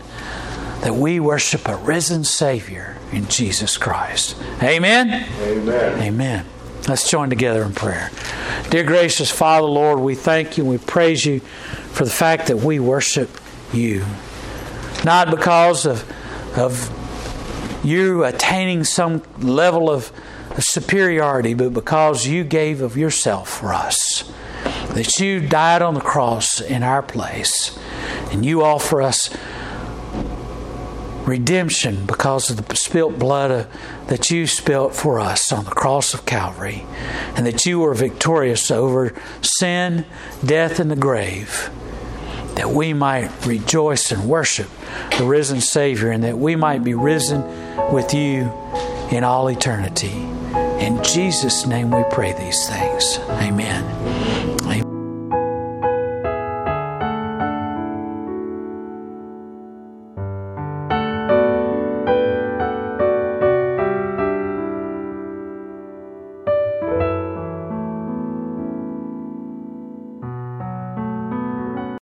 that 0.81 0.95
we 0.95 1.19
worship 1.19 1.67
a 1.67 1.75
risen 1.75 2.23
Savior 2.23 2.95
in 3.11 3.27
Jesus 3.27 3.77
Christ. 3.77 4.37
Amen? 4.63 5.27
Amen. 5.41 6.01
Amen. 6.01 6.45
Let's 6.87 7.09
join 7.09 7.29
together 7.29 7.63
in 7.63 7.73
prayer. 7.73 8.11
Dear 8.69 8.85
gracious 8.85 9.29
Father, 9.29 9.67
Lord, 9.67 9.99
we 9.99 10.15
thank 10.15 10.57
you 10.57 10.63
and 10.63 10.71
we 10.71 10.77
praise 10.77 11.25
you 11.25 11.41
for 11.41 12.05
the 12.05 12.11
fact 12.11 12.47
that 12.47 12.59
we 12.59 12.79
worship 12.79 13.29
you. 13.73 14.05
Not 15.03 15.29
because 15.29 15.85
of, 15.85 16.09
of 16.57 16.95
you 17.83 18.23
attaining 18.23 18.85
some 18.85 19.21
level 19.39 19.89
of 19.89 20.13
superiority, 20.59 21.55
but 21.55 21.73
because 21.73 22.25
you 22.25 22.45
gave 22.45 22.81
of 22.81 22.95
yourself 22.95 23.49
for 23.49 23.73
us. 23.73 24.23
That 24.93 25.19
you 25.19 25.39
died 25.39 25.81
on 25.81 25.93
the 25.93 26.01
cross 26.01 26.59
in 26.59 26.83
our 26.83 27.01
place, 27.01 27.77
and 28.31 28.45
you 28.45 28.63
offer 28.63 29.01
us 29.01 29.29
redemption 31.25 32.05
because 32.05 32.49
of 32.49 32.67
the 32.67 32.75
spilt 32.75 33.19
blood 33.19 33.67
that 34.07 34.31
you 34.31 34.47
spilt 34.47 34.95
for 34.95 35.19
us 35.19 35.51
on 35.51 35.63
the 35.63 35.71
cross 35.71 36.13
of 36.13 36.25
Calvary, 36.25 36.85
and 37.35 37.45
that 37.45 37.65
you 37.65 37.79
were 37.79 37.93
victorious 37.93 38.71
over 38.71 39.13
sin, 39.41 40.05
death, 40.43 40.79
and 40.79 40.89
the 40.89 40.95
grave, 40.95 41.69
that 42.55 42.71
we 42.71 42.93
might 42.93 43.29
rejoice 43.45 44.11
and 44.11 44.27
worship 44.27 44.69
the 45.17 45.23
risen 45.23 45.61
Savior, 45.61 46.09
and 46.09 46.23
that 46.23 46.37
we 46.37 46.55
might 46.55 46.83
be 46.83 46.95
risen 46.95 47.43
with 47.91 48.13
you 48.13 48.51
in 49.11 49.23
all 49.23 49.49
eternity. 49.49 50.27
In 50.79 51.03
Jesus' 51.03 51.65
name 51.65 51.91
we 51.91 52.03
pray 52.09 52.33
these 52.33 52.67
things. 52.67 53.19
Amen. 53.29 54.08